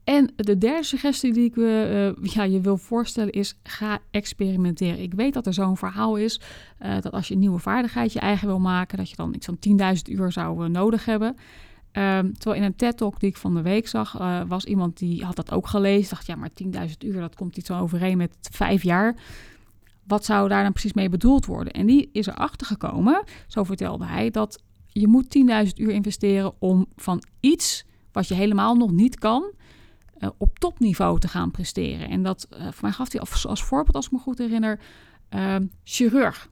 En 0.03 0.33
de 0.35 0.57
derde 0.57 0.83
suggestie 0.83 1.33
die 1.33 1.45
ik 1.45 1.55
uh, 1.55 2.15
ja, 2.15 2.43
je 2.43 2.61
wil 2.61 2.77
voorstellen 2.77 3.31
is: 3.31 3.59
ga 3.63 3.99
experimenteren. 4.11 5.01
Ik 5.01 5.13
weet 5.13 5.33
dat 5.33 5.45
er 5.45 5.53
zo'n 5.53 5.77
verhaal 5.77 6.15
is 6.15 6.41
uh, 6.81 7.01
dat 7.01 7.11
als 7.11 7.27
je 7.27 7.33
een 7.33 7.39
nieuwe 7.39 7.59
vaardigheid 7.59 8.13
je 8.13 8.19
eigen 8.19 8.47
wil 8.47 8.59
maken, 8.59 8.97
dat 8.97 9.09
je 9.09 9.15
dan 9.15 9.33
iets 9.33 9.45
van 9.45 9.57
10.000 10.05 10.11
uur 10.11 10.31
zou 10.31 10.69
nodig 10.69 11.05
hebben. 11.05 11.35
Um, 11.93 12.33
terwijl 12.33 12.61
in 12.61 12.63
een 12.63 12.75
TED-talk 12.75 13.19
die 13.19 13.29
ik 13.29 13.37
van 13.37 13.53
de 13.53 13.61
week 13.61 13.87
zag, 13.87 14.17
was 14.47 14.65
iemand 14.65 14.97
die 14.97 15.25
had 15.25 15.35
dat 15.35 15.51
ook 15.51 15.67
gelezen. 15.67 16.09
Dacht, 16.09 16.27
ja, 16.27 16.35
maar 16.35 16.49
10.000 16.63 16.97
uur, 17.05 17.19
dat 17.19 17.35
komt 17.35 17.57
iets 17.57 17.67
zo 17.67 17.79
overeen 17.79 18.17
met 18.17 18.37
vijf 18.51 18.83
jaar. 18.83 19.15
Wat 20.07 20.25
zou 20.25 20.49
daar 20.49 20.63
dan 20.63 20.71
precies 20.71 20.93
mee 20.93 21.09
bedoeld 21.09 21.45
worden? 21.45 21.73
En 21.73 21.85
die 21.85 22.09
is 22.11 22.27
erachter 22.27 22.67
gekomen, 22.67 23.23
zo 23.47 23.63
vertelde 23.63 24.05
hij, 24.05 24.29
dat 24.29 24.63
je 24.87 25.07
moet 25.07 25.37
10.000 25.65 25.73
uur 25.75 25.89
investeren 25.89 26.53
om 26.59 26.87
van 26.95 27.23
iets 27.39 27.85
wat 28.11 28.27
je 28.27 28.33
helemaal 28.33 28.75
nog 28.75 28.91
niet 28.91 29.19
kan, 29.19 29.51
uh, 30.19 30.29
op 30.37 30.59
topniveau 30.59 31.19
te 31.19 31.27
gaan 31.27 31.51
presteren. 31.51 32.09
En 32.09 32.23
dat, 32.23 32.47
uh, 32.51 32.57
voor 32.61 32.81
mij 32.81 32.91
gaf 32.91 33.11
hij 33.11 33.21
als, 33.21 33.47
als, 33.47 33.63
voorbeeld, 33.63 33.95
als 33.95 34.05
ik 34.05 34.11
me 34.11 34.17
goed 34.17 34.37
herinner, 34.37 34.79
uh, 35.35 35.55
chirurg. 35.83 36.49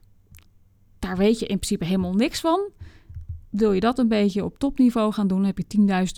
Daar 0.98 1.16
weet 1.16 1.38
je 1.38 1.46
in 1.46 1.56
principe 1.56 1.84
helemaal 1.84 2.14
niks 2.14 2.40
van. 2.40 2.70
Wil 3.58 3.72
je 3.72 3.80
dat 3.80 3.98
een 3.98 4.08
beetje 4.08 4.44
op 4.44 4.58
topniveau 4.58 5.12
gaan 5.12 5.26
doen, 5.26 5.44
heb 5.44 5.58
je 5.58 5.64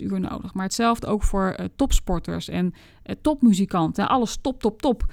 10.000 0.03 0.11
uur 0.11 0.19
nodig. 0.19 0.53
Maar 0.53 0.63
hetzelfde 0.63 1.07
ook 1.07 1.23
voor 1.23 1.49
eh, 1.49 1.65
topsporters 1.75 2.49
en 2.49 2.73
topmuzikanten. 3.21 4.09
Alles 4.09 4.37
top, 4.41 4.61
top, 4.61 4.81
top. 4.81 5.05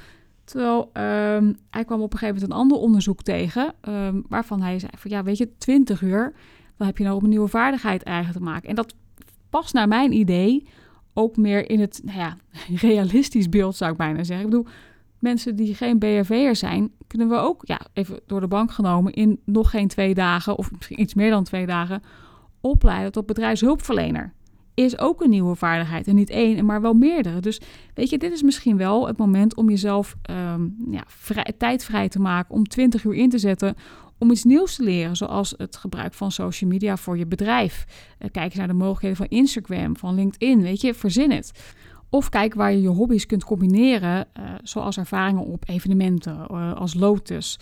Terwijl 0.45 0.91
ehm, 0.93 1.53
hij 1.71 1.85
kwam 1.85 2.01
op 2.01 2.13
een 2.13 2.19
gegeven 2.19 2.41
moment 2.41 2.53
een 2.53 2.59
ander 2.59 2.79
onderzoek 2.79 3.23
tegen, 3.23 3.75
um, 3.89 4.25
waarvan 4.29 4.63
hij 4.63 4.79
zei 4.79 4.93
van 4.97 5.11
ja, 5.11 5.23
weet 5.23 5.39
je, 5.39 5.57
20 5.59 6.03
uur, 6.03 6.33
dan 6.77 6.87
heb 6.87 6.99
je 6.99 7.05
nou 7.05 7.17
om 7.17 7.23
een 7.23 7.29
nieuwe 7.29 7.49
vaardigheid 7.49 8.03
eigen 8.03 8.33
te 8.33 8.41
maken. 8.41 8.69
En 8.69 8.75
dat 8.75 8.95
past 9.51 9.75
naar 9.75 9.89
mijn 9.89 10.13
idee 10.13 10.69
ook 11.15 11.37
meer 11.37 11.71
in 11.71 11.81
het 11.81 12.01
nou 12.05 12.19
ja, 12.19 12.37
realistisch 12.89 13.49
beeld, 13.49 13.77
zou 13.77 13.91
ik 13.91 13.97
bijna 13.97 14.25
zeggen. 14.25 14.47
Ik 14.47 14.51
bedoel, 14.51 14.73
mensen 15.19 15.57
die 15.57 15.75
geen 15.75 15.99
BRV'er 15.99 16.57
zijn, 16.57 16.91
kunnen 17.07 17.29
we 17.29 17.35
ook, 17.35 17.63
ja, 17.65 17.81
even 17.93 18.21
door 18.27 18.41
de 18.41 18.49
bank 18.49 18.73
genomen, 18.73 19.13
in 19.13 19.41
nog 19.45 19.71
geen 19.71 19.89
twee 19.89 20.15
dagen, 20.15 20.59
of 20.59 20.73
misschien 20.73 21.01
iets 21.01 21.15
meer 21.15 21.31
dan 21.31 21.45
twee 21.45 21.67
dagen, 21.67 22.03
opleiden 22.61 23.13
tot 23.13 23.27
bedrijfshulpverlener. 23.27 24.33
Is 24.75 24.99
ook 24.99 25.23
een 25.23 25.31
nieuwe 25.31 25.55
vaardigheid. 25.55 26.07
En 26.07 26.15
niet 26.15 26.31
één, 26.31 26.65
maar 26.65 26.81
wel 26.81 26.95
meerdere. 26.95 27.41
Dus 27.41 27.61
weet 27.95 28.11
je, 28.11 28.19
dit 28.19 28.33
is 28.33 28.43
misschien 28.43 28.77
wel 28.77 29.07
het 29.07 29.17
moment 29.17 29.57
om 29.57 29.71
jezelf 29.71 30.17
um, 30.31 30.77
ja, 30.91 31.05
tijd 31.59 31.85
vrij 31.85 32.09
te 32.09 32.21
maken. 32.21 32.55
Om 32.55 32.65
20 32.65 33.05
uur 33.05 33.15
in 33.15 33.31
te 33.31 33.39
zetten 33.39 33.75
om 34.19 34.31
iets 34.31 34.45
nieuws 34.45 34.77
te 34.77 34.83
leren, 34.83 35.17
zoals 35.17 35.55
het 35.57 35.77
gebruik 35.77 36.15
van 36.15 36.33
social 36.33 36.71
media 36.71 36.97
voor 36.97 37.19
je 37.19 37.27
bedrijf. 37.27 37.85
Uh, 38.19 38.29
kijk 38.31 38.45
eens 38.45 38.55
naar 38.55 38.67
de 38.67 38.73
mogelijkheden 38.73 39.17
van 39.17 39.27
Instagram, 39.29 39.97
van 39.97 40.15
LinkedIn, 40.15 40.63
weet 40.63 40.81
je, 40.81 40.95
verzin 40.95 41.31
het. 41.31 41.75
Of 42.11 42.29
kijk 42.29 42.55
waar 42.55 42.73
je 42.73 42.81
je 42.81 42.89
hobby's 42.89 43.27
kunt 43.27 43.45
combineren, 43.45 44.27
uh, 44.39 44.45
zoals 44.63 44.97
ervaringen 44.97 45.45
op 45.45 45.65
evenementen, 45.69 46.47
uh, 46.51 46.75
als 46.75 46.95
Lotus, 46.95 47.59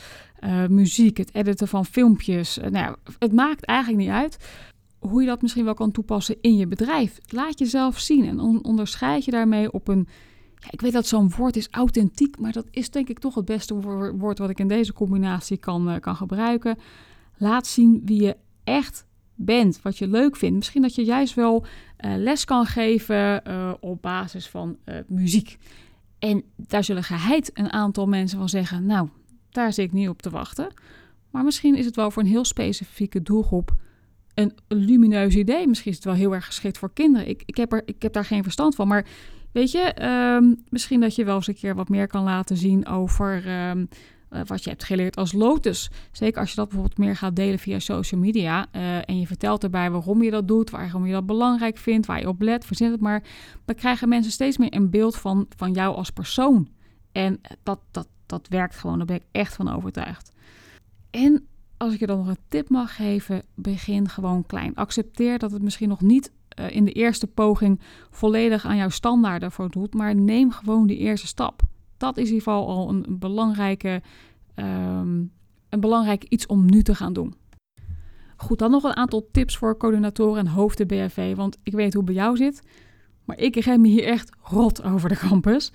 muziek, 0.68 1.16
het 1.16 1.34
editen 1.34 1.68
van 1.68 1.84
filmpjes. 1.84 2.56
nou 2.56 2.72
ja, 2.72 2.96
het 3.18 3.32
maakt 3.32 3.64
eigenlijk 3.64 4.00
niet 4.00 4.10
uit 4.10 4.38
hoe 4.98 5.20
je 5.20 5.26
dat 5.26 5.42
misschien 5.42 5.64
wel 5.64 5.74
kan 5.74 5.90
toepassen 5.90 6.36
in 6.40 6.56
je 6.56 6.66
bedrijf. 6.66 7.18
Laat 7.26 7.58
jezelf 7.58 7.98
zien 7.98 8.24
en 8.24 8.40
on 8.40 8.64
onderscheid 8.64 9.24
je 9.24 9.30
daarmee 9.30 9.72
op 9.72 9.88
een 9.88 10.08
ja, 10.58 10.68
ik 10.70 10.80
weet 10.80 10.92
dat 10.92 11.06
zo'n 11.06 11.32
woord 11.36 11.56
is 11.56 11.68
authentiek, 11.70 12.38
maar 12.38 12.52
dat 12.52 12.66
is 12.70 12.90
denk 12.90 13.08
ik 13.08 13.18
toch 13.18 13.34
het 13.34 13.44
beste 13.44 13.74
woord 14.18 14.38
wat 14.38 14.50
ik 14.50 14.58
in 14.58 14.68
deze 14.68 14.92
combinatie 14.92 15.56
kan, 15.56 16.00
kan 16.00 16.16
gebruiken. 16.16 16.78
Laat 17.36 17.66
zien 17.66 18.02
wie 18.04 18.22
je 18.22 18.36
echt 18.64 19.05
bent, 19.36 19.82
wat 19.82 19.98
je 19.98 20.08
leuk 20.08 20.36
vindt. 20.36 20.56
Misschien 20.56 20.82
dat 20.82 20.94
je 20.94 21.04
juist 21.04 21.34
wel 21.34 21.64
uh, 22.04 22.14
les 22.16 22.44
kan 22.44 22.66
geven 22.66 23.42
uh, 23.48 23.72
op 23.80 24.02
basis 24.02 24.48
van 24.48 24.76
muziek. 25.06 25.58
En 26.18 26.42
daar 26.56 26.84
zullen 26.84 27.02
geheid 27.02 27.50
een 27.54 27.72
aantal 27.72 28.06
mensen 28.06 28.38
van 28.38 28.48
zeggen: 28.48 28.86
Nou, 28.86 29.08
daar 29.50 29.72
zit 29.72 29.84
ik 29.84 29.92
niet 29.92 30.08
op 30.08 30.22
te 30.22 30.30
wachten. 30.30 30.68
Maar 31.30 31.44
misschien 31.44 31.76
is 31.76 31.84
het 31.84 31.96
wel 31.96 32.10
voor 32.10 32.22
een 32.22 32.28
heel 32.28 32.44
specifieke 32.44 33.22
doelgroep 33.22 33.74
een 34.34 34.52
lumineus 34.68 35.34
idee. 35.34 35.66
Misschien 35.66 35.90
is 35.90 35.96
het 35.96 36.06
wel 36.06 36.14
heel 36.14 36.34
erg 36.34 36.46
geschikt 36.46 36.78
voor 36.78 36.92
kinderen. 36.92 37.28
Ik, 37.28 37.42
ik, 37.46 37.56
heb, 37.56 37.72
er, 37.72 37.82
ik 37.84 38.02
heb 38.02 38.12
daar 38.12 38.24
geen 38.24 38.42
verstand 38.42 38.74
van. 38.74 38.88
Maar 38.88 39.06
Weet 39.56 39.70
je, 39.70 40.04
um, 40.36 40.64
misschien 40.68 41.00
dat 41.00 41.14
je 41.14 41.24
wel 41.24 41.34
eens 41.34 41.46
een 41.46 41.54
keer 41.54 41.74
wat 41.74 41.88
meer 41.88 42.06
kan 42.06 42.22
laten 42.22 42.56
zien 42.56 42.86
over 42.86 43.68
um, 43.68 43.88
uh, 44.30 44.40
wat 44.46 44.64
je 44.64 44.70
hebt 44.70 44.84
geleerd 44.84 45.16
als 45.16 45.32
Lotus. 45.32 45.90
Zeker 46.12 46.40
als 46.40 46.50
je 46.50 46.56
dat 46.56 46.68
bijvoorbeeld 46.68 46.98
meer 46.98 47.16
gaat 47.16 47.36
delen 47.36 47.58
via 47.58 47.78
social 47.78 48.20
media. 48.20 48.66
Uh, 48.72 49.08
en 49.08 49.20
je 49.20 49.26
vertelt 49.26 49.62
erbij 49.62 49.90
waarom 49.90 50.22
je 50.22 50.30
dat 50.30 50.48
doet, 50.48 50.70
waarom 50.70 51.06
je 51.06 51.12
dat 51.12 51.26
belangrijk 51.26 51.76
vindt, 51.76 52.06
waar 52.06 52.20
je 52.20 52.28
op 52.28 52.40
let, 52.40 52.64
verzin 52.64 52.90
het 52.90 53.00
maar. 53.00 53.22
Dan 53.64 53.74
krijgen 53.74 54.08
mensen 54.08 54.32
steeds 54.32 54.58
meer 54.58 54.74
een 54.74 54.90
beeld 54.90 55.16
van, 55.16 55.46
van 55.56 55.72
jou 55.72 55.96
als 55.96 56.10
persoon. 56.10 56.68
En 57.12 57.40
dat, 57.62 57.80
dat, 57.90 58.08
dat 58.26 58.48
werkt 58.48 58.76
gewoon, 58.76 58.96
daar 58.96 59.06
ben 59.06 59.16
ik 59.16 59.26
echt 59.32 59.54
van 59.54 59.74
overtuigd. 59.74 60.32
En 61.10 61.46
als 61.76 61.92
ik 61.92 62.00
je 62.00 62.06
dan 62.06 62.18
nog 62.18 62.28
een 62.28 62.38
tip 62.48 62.68
mag 62.68 62.96
geven, 62.96 63.42
begin 63.54 64.08
gewoon 64.08 64.46
klein. 64.46 64.74
Accepteer 64.74 65.38
dat 65.38 65.50
het 65.50 65.62
misschien 65.62 65.88
nog 65.88 66.00
niet 66.00 66.32
uh, 66.58 66.70
in 66.70 66.84
de 66.84 66.92
eerste 66.92 67.26
poging 67.26 67.80
volledig 68.10 68.64
aan 68.64 68.76
jouw 68.76 68.88
standaarden 68.88 69.52
voldoet, 69.52 69.94
maar 69.94 70.14
neem 70.14 70.50
gewoon 70.50 70.86
die 70.86 70.96
eerste 70.96 71.26
stap. 71.26 71.62
Dat 71.96 72.16
is 72.16 72.28
in 72.28 72.34
ieder 72.34 72.42
geval 72.42 72.68
al 72.68 72.88
een, 72.88 73.04
belangrijke, 73.08 74.02
um, 74.54 75.32
een 75.68 75.80
belangrijk 75.80 76.24
iets 76.24 76.46
om 76.46 76.70
nu 76.70 76.82
te 76.82 76.94
gaan 76.94 77.12
doen. 77.12 77.34
Goed, 78.36 78.58
dan 78.58 78.70
nog 78.70 78.84
een 78.84 78.96
aantal 78.96 79.28
tips 79.32 79.56
voor 79.56 79.76
coördinatoren 79.76 80.46
en 80.46 80.52
hoofden 80.52 80.86
BFV, 80.86 81.36
want 81.36 81.58
ik 81.62 81.72
weet 81.72 81.94
hoe 81.94 82.02
het 82.04 82.14
bij 82.14 82.22
jou 82.22 82.36
zit. 82.36 82.62
Maar 83.24 83.38
ik 83.38 83.56
rem 83.56 83.80
me 83.80 83.88
hier 83.88 84.04
echt 84.04 84.30
rot 84.42 84.82
over 84.82 85.08
de 85.08 85.16
campus. 85.16 85.72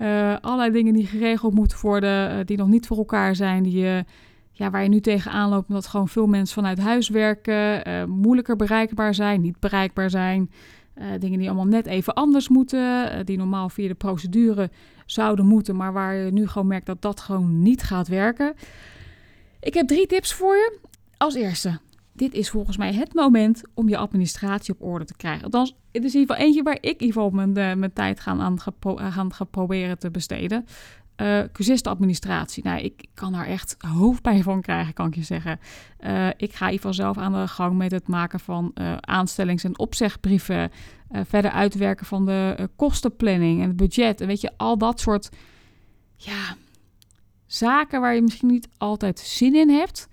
Uh, 0.00 0.36
allerlei 0.40 0.70
dingen 0.70 0.94
die 0.94 1.06
geregeld 1.06 1.54
moeten 1.54 1.78
worden, 1.80 2.38
uh, 2.38 2.44
die 2.44 2.56
nog 2.56 2.68
niet 2.68 2.86
voor 2.86 2.96
elkaar 2.96 3.36
zijn, 3.36 3.62
die 3.62 3.78
je 3.78 4.04
ja, 4.52 4.70
waar 4.70 4.82
je 4.82 4.88
nu 4.88 5.00
tegenaan 5.00 5.50
loopt, 5.50 5.68
omdat 5.68 5.86
gewoon 5.86 6.08
veel 6.08 6.26
mensen 6.26 6.54
vanuit 6.54 6.78
huis 6.78 7.08
werken, 7.08 7.88
uh, 7.88 8.04
moeilijker 8.04 8.56
bereikbaar 8.56 9.14
zijn, 9.14 9.40
niet 9.40 9.60
bereikbaar 9.60 10.10
zijn. 10.10 10.50
Uh, 10.98 11.04
dingen 11.18 11.38
die 11.38 11.48
allemaal 11.48 11.66
net 11.66 11.86
even 11.86 12.14
anders 12.14 12.48
moeten, 12.48 13.18
uh, 13.18 13.24
die 13.24 13.36
normaal 13.36 13.68
via 13.68 13.88
de 13.88 13.94
procedure 13.94 14.70
zouden 15.12 15.46
moeten, 15.46 15.76
maar 15.76 15.92
waar 15.92 16.14
je 16.14 16.32
nu 16.32 16.46
gewoon 16.48 16.68
merkt 16.68 16.86
dat 16.86 17.02
dat 17.02 17.20
gewoon 17.20 17.62
niet 17.62 17.82
gaat 17.82 18.08
werken. 18.08 18.54
Ik 19.60 19.74
heb 19.74 19.86
drie 19.86 20.06
tips 20.06 20.32
voor 20.32 20.54
je. 20.54 20.78
Als 21.16 21.34
eerste, 21.34 21.78
dit 22.12 22.34
is 22.34 22.50
volgens 22.50 22.76
mij 22.76 22.94
het 22.94 23.14
moment 23.14 23.62
om 23.74 23.88
je 23.88 23.96
administratie 23.96 24.74
op 24.74 24.82
orde 24.82 25.04
te 25.04 25.16
krijgen. 25.16 25.44
Althans, 25.44 25.76
is 26.04 26.14
in 26.14 26.20
ieder 26.20 26.20
geval 26.20 26.36
eentje 26.36 26.62
waar 26.62 26.78
ik 26.80 26.82
in 26.82 27.06
ieder 27.06 27.06
geval 27.06 27.30
mijn, 27.30 27.52
mijn 27.52 27.92
tijd 27.92 28.20
gaan 28.20 28.40
aan 28.40 28.60
gaan, 28.60 29.32
gaan 29.32 29.50
proberen 29.50 29.98
te 29.98 30.10
besteden. 30.10 30.66
Uh. 31.22 32.62
Nou, 32.62 32.80
ik 32.80 33.06
kan 33.14 33.32
daar 33.32 33.46
echt 33.46 33.76
hoofdpijn 33.78 34.42
van 34.42 34.60
krijgen, 34.60 34.94
kan 34.94 35.06
ik 35.06 35.14
je 35.14 35.22
zeggen. 35.22 35.60
Uh, 36.00 36.26
ik 36.26 36.54
ga 36.54 36.64
ieder 36.64 36.68
geval 36.68 36.94
zelf 36.94 37.18
aan 37.18 37.32
de 37.32 37.48
gang 37.48 37.76
met 37.76 37.90
het 37.90 38.08
maken 38.08 38.40
van 38.40 38.70
uh, 38.74 38.96
aanstellings- 39.00 39.64
en 39.64 39.78
opzegbrieven. 39.78 40.70
verder 41.10 41.50
uitwerken 41.50 42.06
van 42.06 42.26
de 42.26 42.68
kostenplanning 42.76 43.60
en 43.60 43.66
het 43.66 43.76
budget. 43.76 44.20
En 44.20 44.26
weet 44.26 44.40
je, 44.40 44.50
al 44.56 44.78
dat 44.78 45.00
soort 45.00 45.28
ja, 46.16 46.56
zaken 47.46 48.00
waar 48.00 48.14
je 48.14 48.22
misschien 48.22 48.48
niet 48.48 48.68
altijd 48.78 49.18
zin 49.18 49.54
in 49.54 49.68
hebt. 49.68 50.08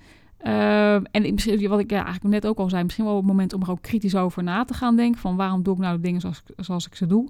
en 1.11 1.33
misschien, 1.33 1.69
wat 1.69 1.79
ik 1.79 1.91
eigenlijk 1.91 2.23
net 2.23 2.47
ook 2.47 2.57
al 2.57 2.69
zei, 2.69 2.83
misschien 2.83 3.05
wel 3.05 3.15
het 3.15 3.25
moment 3.25 3.53
om 3.53 3.61
er 3.61 3.71
ook 3.71 3.81
kritisch 3.81 4.15
over 4.15 4.43
na 4.43 4.63
te 4.63 4.73
gaan 4.73 4.95
denken. 4.95 5.21
Van 5.21 5.35
waarom 5.35 5.63
doe 5.63 5.73
ik 5.73 5.79
nou 5.79 5.95
de 5.95 6.01
dingen 6.01 6.21
zoals, 6.21 6.43
zoals 6.55 6.87
ik 6.87 6.95
ze 6.95 7.05
doe. 7.05 7.29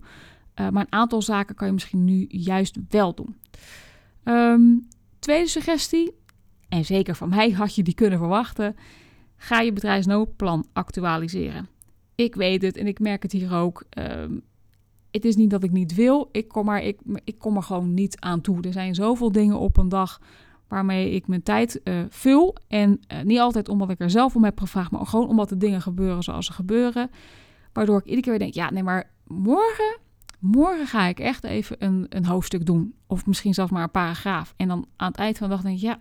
Uh, 0.59 0.69
maar 0.69 0.83
een 0.83 0.91
aantal 0.91 1.21
zaken 1.21 1.55
kan 1.55 1.67
je 1.67 1.73
misschien 1.73 2.05
nu 2.05 2.25
juist 2.29 2.77
wel 2.89 3.13
doen. 3.13 3.35
Um, 4.23 4.87
tweede 5.19 5.47
suggestie, 5.47 6.13
en 6.69 6.85
zeker 6.85 7.15
van 7.15 7.29
mij 7.29 7.51
had 7.51 7.75
je 7.75 7.83
die 7.83 7.93
kunnen 7.93 8.19
verwachten. 8.19 8.75
Ga 9.35 9.59
je 9.59 9.73
bedrijfsnoodplan 9.73 10.65
actualiseren. 10.73 11.69
Ik 12.15 12.35
weet 12.35 12.61
het 12.61 12.77
en 12.77 12.87
ik 12.87 12.99
merk 12.99 13.23
het 13.23 13.31
hier 13.31 13.53
ook. 13.53 13.83
Um, 13.97 14.41
het 15.11 15.25
is 15.25 15.35
niet 15.35 15.49
dat 15.49 15.63
ik 15.63 15.71
niet 15.71 15.95
wil, 15.95 16.29
ik 16.31 16.47
kom, 16.47 16.65
maar, 16.65 16.83
ik, 16.83 16.99
ik 17.23 17.39
kom 17.39 17.55
er 17.55 17.63
gewoon 17.63 17.93
niet 17.93 18.19
aan 18.19 18.41
toe. 18.41 18.61
Er 18.61 18.73
zijn 18.73 18.95
zoveel 18.95 19.31
dingen 19.31 19.59
op 19.59 19.77
een 19.77 19.89
dag 19.89 20.21
waarmee 20.67 21.11
ik 21.11 21.27
mijn 21.27 21.43
tijd 21.43 21.81
uh, 21.83 21.99
vul. 22.09 22.55
En 22.67 22.99
uh, 23.11 23.21
niet 23.21 23.39
altijd 23.39 23.69
omdat 23.69 23.89
ik 23.89 23.99
er 23.99 24.09
zelf 24.09 24.35
om 24.35 24.43
heb 24.43 24.59
gevraagd, 24.59 24.91
maar 24.91 25.05
gewoon 25.05 25.27
omdat 25.27 25.49
de 25.49 25.57
dingen 25.57 25.81
gebeuren 25.81 26.23
zoals 26.23 26.45
ze 26.45 26.53
gebeuren. 26.53 27.09
Waardoor 27.73 27.99
ik 27.99 28.05
iedere 28.05 28.21
keer 28.21 28.39
denk, 28.39 28.53
ja, 28.53 28.71
nee, 28.71 28.83
maar 28.83 29.11
morgen 29.27 29.97
morgen 30.39 30.87
ga 30.87 31.05
ik 31.05 31.19
echt 31.19 31.43
even 31.43 31.75
een, 31.79 32.05
een 32.09 32.25
hoofdstuk 32.25 32.65
doen. 32.65 32.93
Of 33.07 33.25
misschien 33.25 33.53
zelfs 33.53 33.71
maar 33.71 33.83
een 33.83 33.91
paragraaf. 33.91 34.53
En 34.57 34.67
dan 34.67 34.85
aan 34.95 35.07
het 35.07 35.17
eind 35.17 35.37
van 35.37 35.49
de 35.49 35.53
dag 35.53 35.63
denk 35.63 35.75
ik, 35.75 35.81
ja, 35.81 35.99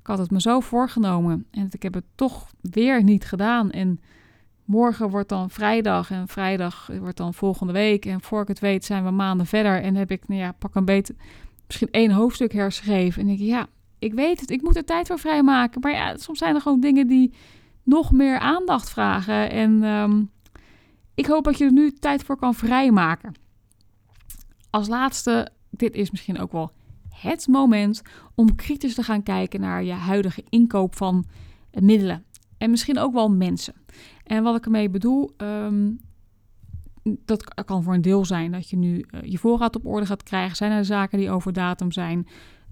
ik 0.00 0.06
had 0.06 0.18
het 0.18 0.30
me 0.30 0.40
zo 0.40 0.60
voorgenomen. 0.60 1.46
En 1.50 1.68
ik 1.70 1.82
heb 1.82 1.94
het 1.94 2.04
toch 2.14 2.50
weer 2.60 3.02
niet 3.02 3.24
gedaan. 3.24 3.70
En 3.70 4.00
morgen 4.64 5.10
wordt 5.10 5.28
dan 5.28 5.50
vrijdag. 5.50 6.10
En 6.10 6.28
vrijdag 6.28 6.90
wordt 7.00 7.16
dan 7.16 7.34
volgende 7.34 7.72
week. 7.72 8.06
En 8.06 8.22
voor 8.22 8.42
ik 8.42 8.48
het 8.48 8.58
weet 8.58 8.84
zijn 8.84 9.04
we 9.04 9.10
maanden 9.10 9.46
verder. 9.46 9.82
En 9.82 9.94
heb 9.94 10.10
ik, 10.10 10.28
nou 10.28 10.40
ja, 10.40 10.52
pak 10.52 10.74
een 10.74 10.84
beetje... 10.84 11.14
misschien 11.66 11.90
één 11.90 12.10
hoofdstuk 12.10 12.52
herschreef. 12.52 13.16
En 13.16 13.26
denk 13.26 13.38
ik, 13.38 13.46
ja, 13.46 13.66
ik 13.98 14.14
weet 14.14 14.40
het, 14.40 14.50
ik 14.50 14.62
moet 14.62 14.76
er 14.76 14.84
tijd 14.84 15.06
voor 15.06 15.18
vrijmaken. 15.18 15.80
Maar 15.80 15.92
ja, 15.92 16.16
soms 16.16 16.38
zijn 16.38 16.54
er 16.54 16.60
gewoon 16.60 16.80
dingen 16.80 17.06
die 17.06 17.32
nog 17.82 18.12
meer 18.12 18.38
aandacht 18.38 18.90
vragen. 18.90 19.50
En 19.50 19.82
ehm, 19.82 20.22
ik 21.14 21.26
hoop 21.26 21.44
dat 21.44 21.58
je 21.58 21.64
er 21.64 21.72
nu 21.72 21.92
tijd 21.92 22.24
voor 22.24 22.36
kan 22.36 22.54
vrijmaken. 22.54 23.34
Als 24.70 24.88
laatste, 24.88 25.48
dit 25.70 25.94
is 25.94 26.10
misschien 26.10 26.38
ook 26.38 26.52
wel 26.52 26.72
het 27.08 27.46
moment 27.46 28.02
om 28.34 28.54
kritisch 28.54 28.94
te 28.94 29.02
gaan 29.02 29.22
kijken 29.22 29.60
naar 29.60 29.84
je 29.84 29.92
huidige 29.92 30.44
inkoop 30.48 30.96
van 30.96 31.24
middelen. 31.80 32.24
En 32.58 32.70
misschien 32.70 32.98
ook 32.98 33.12
wel 33.12 33.28
mensen. 33.28 33.74
En 34.24 34.42
wat 34.42 34.56
ik 34.56 34.64
ermee 34.64 34.90
bedoel, 34.90 35.30
ehm, 35.36 35.90
dat 37.24 37.64
kan 37.64 37.82
voor 37.82 37.94
een 37.94 38.02
deel 38.02 38.24
zijn 38.24 38.52
dat 38.52 38.70
je 38.70 38.76
nu 38.76 39.04
uh, 39.10 39.20
je 39.22 39.38
voorraad 39.38 39.76
op 39.76 39.86
orde 39.86 40.06
gaat 40.06 40.22
krijgen. 40.22 40.56
Zijn 40.56 40.72
er 40.72 40.84
zaken 40.84 41.18
die 41.18 41.30
over 41.30 41.52
datum 41.52 41.92
zijn, 41.92 42.26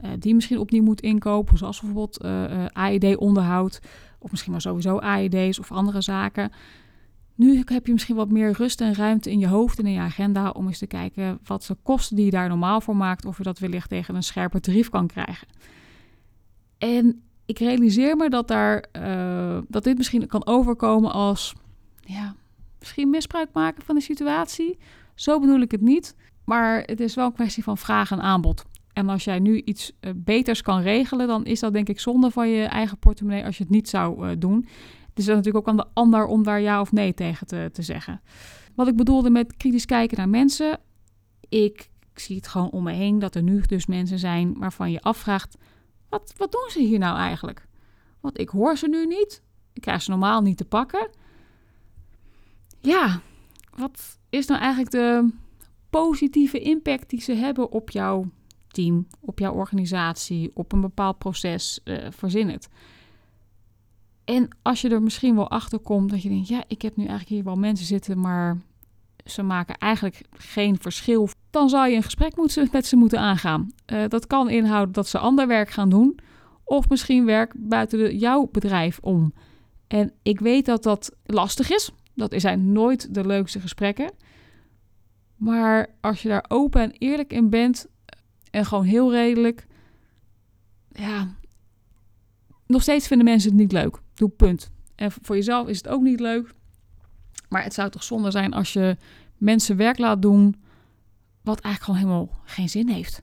uh, 0.04 0.10
die 0.18 0.34
misschien 0.34 0.58
opnieuw 0.58 0.82
moet 0.82 1.00
inkopen, 1.00 1.58
zoals 1.58 1.80
bijvoorbeeld 1.80 2.24
uh, 2.24 2.66
AED-onderhoud, 2.66 3.80
of 4.18 4.30
misschien 4.30 4.52
wel 4.52 4.60
sowieso 4.60 4.98
AED's 4.98 5.58
of 5.58 5.72
andere 5.72 6.00
zaken. 6.00 6.50
Nu 7.42 7.62
heb 7.64 7.86
je 7.86 7.92
misschien 7.92 8.16
wat 8.16 8.30
meer 8.30 8.52
rust 8.52 8.80
en 8.80 8.94
ruimte 8.94 9.30
in 9.30 9.38
je 9.38 9.46
hoofd 9.46 9.78
en 9.78 9.86
in 9.86 9.92
je 9.92 10.00
agenda 10.00 10.50
om 10.50 10.66
eens 10.66 10.78
te 10.78 10.86
kijken 10.86 11.38
wat 11.44 11.64
de 11.66 11.76
kosten 11.82 12.16
die 12.16 12.24
je 12.24 12.30
daar 12.30 12.48
normaal 12.48 12.80
voor 12.80 12.96
maakt, 12.96 13.24
of 13.24 13.36
je 13.36 13.42
dat 13.42 13.58
wellicht 13.58 13.88
tegen 13.88 14.14
een 14.14 14.22
scherper 14.22 14.60
tarief 14.60 14.88
kan 14.88 15.06
krijgen. 15.06 15.48
En 16.78 17.22
ik 17.46 17.58
realiseer 17.58 18.16
me 18.16 18.30
dat, 18.30 18.48
daar, 18.48 18.84
uh, 18.92 19.58
dat 19.68 19.84
dit 19.84 19.96
misschien 19.96 20.26
kan 20.26 20.46
overkomen 20.46 21.12
als 21.12 21.54
ja, 22.00 22.34
misschien 22.78 23.10
misbruik 23.10 23.48
maken 23.52 23.84
van 23.84 23.94
de 23.94 24.00
situatie. 24.00 24.78
Zo 25.14 25.40
bedoel 25.40 25.60
ik 25.60 25.70
het 25.70 25.80
niet. 25.80 26.14
Maar 26.44 26.82
het 26.86 27.00
is 27.00 27.14
wel 27.14 27.26
een 27.26 27.32
kwestie 27.32 27.62
van 27.62 27.78
vraag 27.78 28.10
en 28.10 28.20
aanbod. 28.20 28.64
En 28.92 29.08
als 29.08 29.24
jij 29.24 29.38
nu 29.38 29.62
iets 29.64 29.92
uh, 30.00 30.10
beters 30.16 30.62
kan 30.62 30.80
regelen, 30.80 31.26
dan 31.26 31.44
is 31.44 31.60
dat 31.60 31.72
denk 31.72 31.88
ik 31.88 32.00
zonde 32.00 32.30
van 32.30 32.48
je 32.48 32.64
eigen 32.64 32.98
portemonnee 32.98 33.44
als 33.44 33.56
je 33.56 33.62
het 33.62 33.72
niet 33.72 33.88
zou 33.88 34.28
uh, 34.28 34.32
doen. 34.38 34.66
Dus 35.14 35.24
dat 35.24 35.36
is 35.38 35.44
natuurlijk 35.44 35.56
ook 35.56 35.68
aan 35.68 35.76
de 35.76 35.90
ander 35.92 36.26
om 36.26 36.42
daar 36.42 36.60
ja 36.60 36.80
of 36.80 36.92
nee 36.92 37.14
tegen 37.14 37.46
te, 37.46 37.70
te 37.72 37.82
zeggen. 37.82 38.20
Wat 38.74 38.88
ik 38.88 38.96
bedoelde 38.96 39.30
met 39.30 39.56
kritisch 39.56 39.84
kijken 39.84 40.16
naar 40.16 40.28
mensen. 40.28 40.80
Ik, 41.48 41.90
zie 42.14 42.36
het 42.36 42.46
gewoon 42.46 42.70
om 42.70 42.82
me 42.82 42.92
heen 42.92 43.18
dat 43.18 43.34
er 43.34 43.42
nu 43.42 43.60
dus 43.60 43.86
mensen 43.86 44.18
zijn 44.18 44.58
waarvan 44.58 44.90
je 44.90 45.00
afvraagt: 45.00 45.56
wat, 46.08 46.34
wat 46.36 46.52
doen 46.52 46.68
ze 46.70 46.80
hier 46.80 46.98
nou 46.98 47.16
eigenlijk? 47.16 47.66
Want 48.20 48.40
ik 48.40 48.48
hoor 48.48 48.76
ze 48.76 48.88
nu 48.88 49.06
niet. 49.06 49.42
Ik 49.72 49.82
krijg 49.82 50.02
ze 50.02 50.10
normaal 50.10 50.40
niet 50.40 50.56
te 50.56 50.64
pakken. 50.64 51.08
Ja, 52.80 53.20
wat 53.76 54.18
is 54.30 54.46
nou 54.46 54.60
eigenlijk 54.60 54.90
de 54.90 55.32
positieve 55.90 56.58
impact 56.58 57.10
die 57.10 57.20
ze 57.20 57.32
hebben 57.34 57.70
op 57.70 57.90
jouw 57.90 58.30
team, 58.68 59.06
op 59.20 59.38
jouw 59.38 59.52
organisatie, 59.52 60.50
op 60.54 60.72
een 60.72 60.80
bepaald 60.80 61.18
proces? 61.18 61.80
Uh, 61.84 62.06
verzin 62.10 62.48
het. 62.48 62.68
En 64.24 64.48
als 64.62 64.80
je 64.80 64.88
er 64.88 65.02
misschien 65.02 65.34
wel 65.34 65.50
achter 65.50 65.78
komt 65.78 66.10
dat 66.10 66.22
je 66.22 66.28
denkt, 66.28 66.48
ja, 66.48 66.64
ik 66.66 66.82
heb 66.82 66.96
nu 66.96 67.02
eigenlijk 67.02 67.34
hier 67.34 67.44
wel 67.44 67.56
mensen 67.56 67.86
zitten, 67.86 68.20
maar 68.20 68.60
ze 69.24 69.42
maken 69.42 69.78
eigenlijk 69.78 70.22
geen 70.32 70.78
verschil, 70.80 71.28
dan 71.50 71.68
zou 71.68 71.88
je 71.88 71.96
een 71.96 72.02
gesprek 72.02 72.36
met 72.72 72.86
ze 72.86 72.96
moeten 72.96 73.18
aangaan. 73.18 73.72
Uh, 73.92 74.04
dat 74.08 74.26
kan 74.26 74.50
inhouden 74.50 74.94
dat 74.94 75.08
ze 75.08 75.18
ander 75.18 75.46
werk 75.46 75.70
gaan 75.70 75.88
doen, 75.88 76.18
of 76.64 76.88
misschien 76.88 77.24
werk 77.24 77.54
buiten 77.56 78.18
jouw 78.18 78.48
bedrijf 78.52 78.98
om. 78.98 79.34
En 79.86 80.12
ik 80.22 80.40
weet 80.40 80.66
dat 80.66 80.82
dat 80.82 81.16
lastig 81.24 81.70
is. 81.70 81.90
Dat 82.14 82.34
zijn 82.36 82.72
nooit 82.72 83.14
de 83.14 83.26
leukste 83.26 83.60
gesprekken. 83.60 84.12
Maar 85.36 85.94
als 86.00 86.22
je 86.22 86.28
daar 86.28 86.44
open 86.48 86.80
en 86.80 86.92
eerlijk 86.98 87.32
in 87.32 87.50
bent 87.50 87.86
en 88.50 88.64
gewoon 88.64 88.84
heel 88.84 89.12
redelijk, 89.12 89.66
ja, 90.88 91.34
nog 92.66 92.82
steeds 92.82 93.06
vinden 93.06 93.26
mensen 93.26 93.50
het 93.50 93.58
niet 93.60 93.72
leuk. 93.72 94.01
Doe 94.14 94.28
punt. 94.28 94.70
En 94.94 95.12
voor 95.22 95.36
jezelf 95.36 95.68
is 95.68 95.76
het 95.76 95.88
ook 95.88 96.02
niet 96.02 96.20
leuk. 96.20 96.54
Maar 97.48 97.62
het 97.62 97.74
zou 97.74 97.90
toch 97.90 98.02
zonde 98.02 98.30
zijn 98.30 98.52
als 98.52 98.72
je 98.72 98.96
mensen 99.36 99.76
werk 99.76 99.98
laat 99.98 100.22
doen 100.22 100.56
wat 101.42 101.60
eigenlijk 101.60 101.98
gewoon 101.98 102.12
helemaal 102.12 102.40
geen 102.44 102.68
zin 102.68 102.88
heeft. 102.88 103.22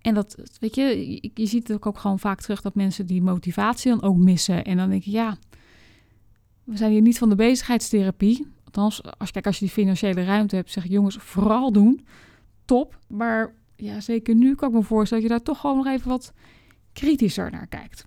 En 0.00 0.14
dat, 0.14 0.36
weet 0.60 0.74
je, 0.74 1.18
je, 1.34 1.46
ziet 1.46 1.68
het 1.68 1.86
ook 1.86 1.98
gewoon 1.98 2.18
vaak 2.18 2.40
terug 2.40 2.60
dat 2.60 2.74
mensen 2.74 3.06
die 3.06 3.22
motivatie 3.22 3.90
dan 3.90 4.02
ook 4.02 4.16
missen. 4.16 4.64
En 4.64 4.76
dan 4.76 4.90
denk 4.90 5.02
je, 5.02 5.10
ja, 5.10 5.36
we 6.64 6.76
zijn 6.76 6.90
hier 6.90 7.00
niet 7.00 7.18
van 7.18 7.28
de 7.28 7.34
bezigheidstherapie. 7.34 8.46
Althans, 8.64 9.02
als 9.18 9.30
kijk, 9.30 9.46
als 9.46 9.58
je 9.58 9.64
die 9.64 9.74
financiële 9.74 10.24
ruimte 10.24 10.56
hebt, 10.56 10.70
zeg 10.70 10.84
ik 10.84 10.90
jongens, 10.90 11.16
vooral 11.16 11.72
doen. 11.72 12.06
Top. 12.64 12.98
Maar 13.08 13.54
ja, 13.76 14.00
zeker 14.00 14.34
nu 14.34 14.54
kan 14.54 14.68
ik 14.68 14.74
me 14.74 14.82
voorstellen 14.82 15.22
dat 15.22 15.32
je 15.32 15.38
daar 15.38 15.46
toch 15.46 15.60
gewoon 15.60 15.76
nog 15.76 15.86
even 15.86 16.08
wat 16.08 16.32
kritischer 16.92 17.50
naar 17.50 17.66
kijkt. 17.66 18.06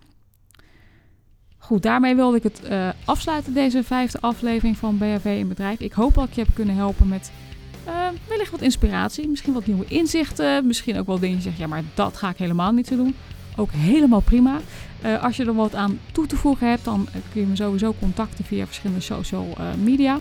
Goed, 1.60 1.84
daarmee 1.84 2.16
wilde 2.16 2.38
ik 2.38 2.44
het 2.44 2.62
uh, 2.70 2.90
afsluiten, 3.06 3.54
deze 3.54 3.84
vijfde 3.84 4.20
aflevering 4.22 4.78
van 4.78 4.98
BHV 4.98 5.26
in 5.26 5.48
Bedrijf. 5.48 5.80
Ik 5.80 5.92
hoop 5.92 6.14
dat 6.14 6.28
ik 6.28 6.34
je 6.34 6.42
heb 6.42 6.56
kunnen 6.56 6.76
helpen 6.76 7.08
met 7.08 7.32
uh, 7.88 7.94
wellicht 8.28 8.52
wat 8.52 8.62
inspiratie, 8.62 9.28
misschien 9.28 9.54
wat 9.54 9.66
nieuwe 9.66 9.86
inzichten. 9.88 10.68
Misschien 10.68 11.00
ook 11.00 11.08
wel 11.08 11.20
dingen 11.20 11.36
die 11.36 11.44
zegt, 11.44 11.58
ja, 11.58 11.68
maar 11.68 11.84
dat 11.94 12.18
ga 12.18 12.30
ik 12.30 12.38
helemaal 12.38 12.72
niet 12.72 12.88
zo 12.88 12.96
doen. 12.96 13.16
Ook 13.56 13.72
helemaal 13.72 14.20
prima. 14.20 14.60
Uh, 15.06 15.24
als 15.24 15.38
je 15.38 15.46
er 15.46 15.54
wat 15.54 15.76
aan 15.76 16.00
toe 16.12 16.26
te 16.26 16.36
voegen 16.36 16.70
hebt, 16.70 16.84
dan 16.84 17.08
kun 17.32 17.42
je 17.42 17.48
me 17.48 17.56
sowieso 17.56 17.96
contacten 18.00 18.46
via 18.46 18.66
verschillende 18.66 19.02
social 19.02 19.58
media. 19.84 20.20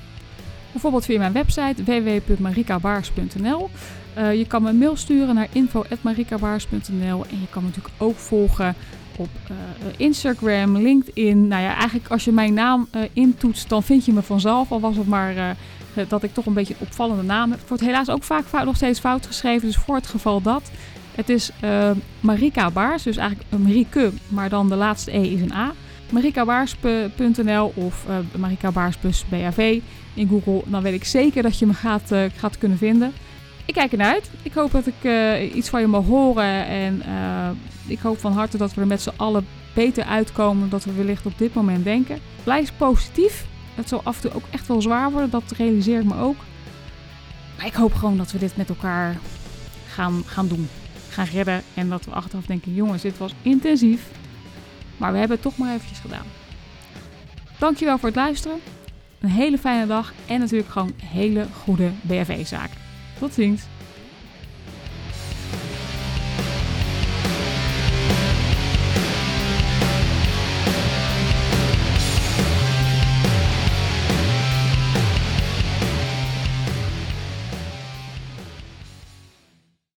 Bijvoorbeeld 0.72 1.04
via 1.04 1.18
mijn 1.18 1.32
website 1.32 1.84
www.marikabaars.nl. 1.84 3.70
Je 4.14 4.44
kan 4.48 4.62
me 4.62 4.68
een 4.68 4.78
mail 4.78 4.96
sturen 4.96 5.34
naar 5.34 5.48
info.marikabaars.nl 5.52 7.24
en 7.30 7.40
je 7.40 7.46
kan 7.50 7.62
me 7.62 7.68
natuurlijk 7.68 7.94
ook 7.98 8.16
volgen 8.16 8.74
op 9.18 9.28
uh, 9.50 9.56
Instagram, 9.96 10.76
LinkedIn. 10.76 11.48
Nou 11.48 11.62
ja, 11.62 11.74
eigenlijk 11.74 12.10
als 12.10 12.24
je 12.24 12.32
mijn 12.32 12.54
naam 12.54 12.88
uh, 12.96 13.02
intoetst, 13.12 13.68
dan 13.68 13.82
vind 13.82 14.04
je 14.04 14.12
me 14.12 14.22
vanzelf. 14.22 14.72
Al 14.72 14.80
was 14.80 14.96
het 14.96 15.06
maar 15.06 15.36
uh, 15.36 15.50
dat 16.08 16.22
ik 16.22 16.34
toch 16.34 16.46
een 16.46 16.52
beetje 16.52 16.74
een 16.74 16.86
opvallende 16.86 17.22
naam 17.22 17.50
heb. 17.50 17.58
Het 17.58 17.68
wordt 17.68 17.84
helaas 17.84 18.10
ook 18.10 18.22
vaak 18.22 18.44
fout, 18.44 18.64
nog 18.64 18.76
steeds 18.76 19.00
fout 19.00 19.26
geschreven. 19.26 19.66
Dus 19.66 19.76
voor 19.76 19.94
het 19.94 20.06
geval 20.06 20.42
dat. 20.42 20.70
Het 21.14 21.28
is 21.28 21.50
Marika 22.20 22.70
Baars, 22.70 23.02
dus 23.02 23.16
eigenlijk 23.16 23.50
Marieke, 23.62 24.10
maar 24.28 24.48
dan 24.48 24.68
de 24.68 24.74
laatste 24.74 25.16
E 25.16 25.22
is 25.22 25.40
een 25.40 25.52
A. 25.52 25.72
marikabaars.nl 26.10 27.72
of 27.74 28.06
Marika 28.36 28.70
Baars 28.70 28.96
plus 28.96 29.24
BAV 29.28 29.80
in 30.14 30.28
Google. 30.28 30.62
Dan 30.66 30.82
weet 30.82 30.94
ik 30.94 31.04
zeker 31.04 31.42
dat 31.42 31.58
je 31.58 31.66
me 31.66 31.74
gaat, 31.74 32.12
gaat 32.36 32.58
kunnen 32.58 32.78
vinden. 32.78 33.12
Ik 33.68 33.74
kijk 33.74 33.92
ernaar 33.92 34.12
uit. 34.12 34.30
Ik 34.42 34.52
hoop 34.52 34.70
dat 34.70 34.86
ik 34.86 35.04
iets 35.54 35.68
van 35.68 35.80
je 35.80 35.86
mag 35.86 36.04
horen 36.04 36.66
en 36.66 37.02
ik 37.86 37.98
hoop 37.98 38.18
van 38.18 38.32
harte 38.32 38.56
dat 38.56 38.74
we 38.74 38.80
er 38.80 38.86
met 38.86 39.02
z'n 39.02 39.12
allen 39.16 39.46
beter 39.74 40.04
uitkomen 40.04 40.68
dan 40.68 40.80
we 40.84 40.92
wellicht 40.92 41.26
op 41.26 41.38
dit 41.38 41.54
moment 41.54 41.84
denken. 41.84 42.18
Blijf 42.44 42.72
positief. 42.76 43.46
Het 43.74 43.88
zal 43.88 44.00
af 44.04 44.14
en 44.14 44.22
toe 44.22 44.34
ook 44.34 44.46
echt 44.50 44.66
wel 44.66 44.82
zwaar 44.82 45.10
worden, 45.10 45.30
dat 45.30 45.52
realiseer 45.56 46.00
ik 46.00 46.04
me 46.04 46.16
ook. 46.16 46.36
Maar 47.56 47.66
ik 47.66 47.74
hoop 47.74 47.94
gewoon 47.94 48.16
dat 48.16 48.32
we 48.32 48.38
dit 48.38 48.56
met 48.56 48.68
elkaar 48.68 49.16
gaan, 49.88 50.22
gaan 50.26 50.48
doen. 50.48 50.68
Gaan 51.08 51.26
redden. 51.32 51.62
En 51.74 51.88
dat 51.88 52.04
we 52.04 52.10
achteraf 52.10 52.46
denken, 52.46 52.74
jongens, 52.74 53.02
dit 53.02 53.18
was 53.18 53.34
intensief. 53.42 54.06
Maar 54.96 55.12
we 55.12 55.18
hebben 55.18 55.36
het 55.36 55.46
toch 55.46 55.56
maar 55.56 55.74
eventjes 55.74 55.98
gedaan. 55.98 56.26
Dankjewel 57.58 57.98
voor 57.98 58.08
het 58.08 58.16
luisteren. 58.16 58.58
Een 59.20 59.30
hele 59.30 59.58
fijne 59.58 59.86
dag 59.86 60.12
en 60.26 60.40
natuurlijk 60.40 60.70
gewoon 60.70 60.92
hele 61.04 61.46
goede 61.62 61.90
BFV-zaken. 62.00 62.77
Tot 63.18 63.32
ziens. 63.32 63.62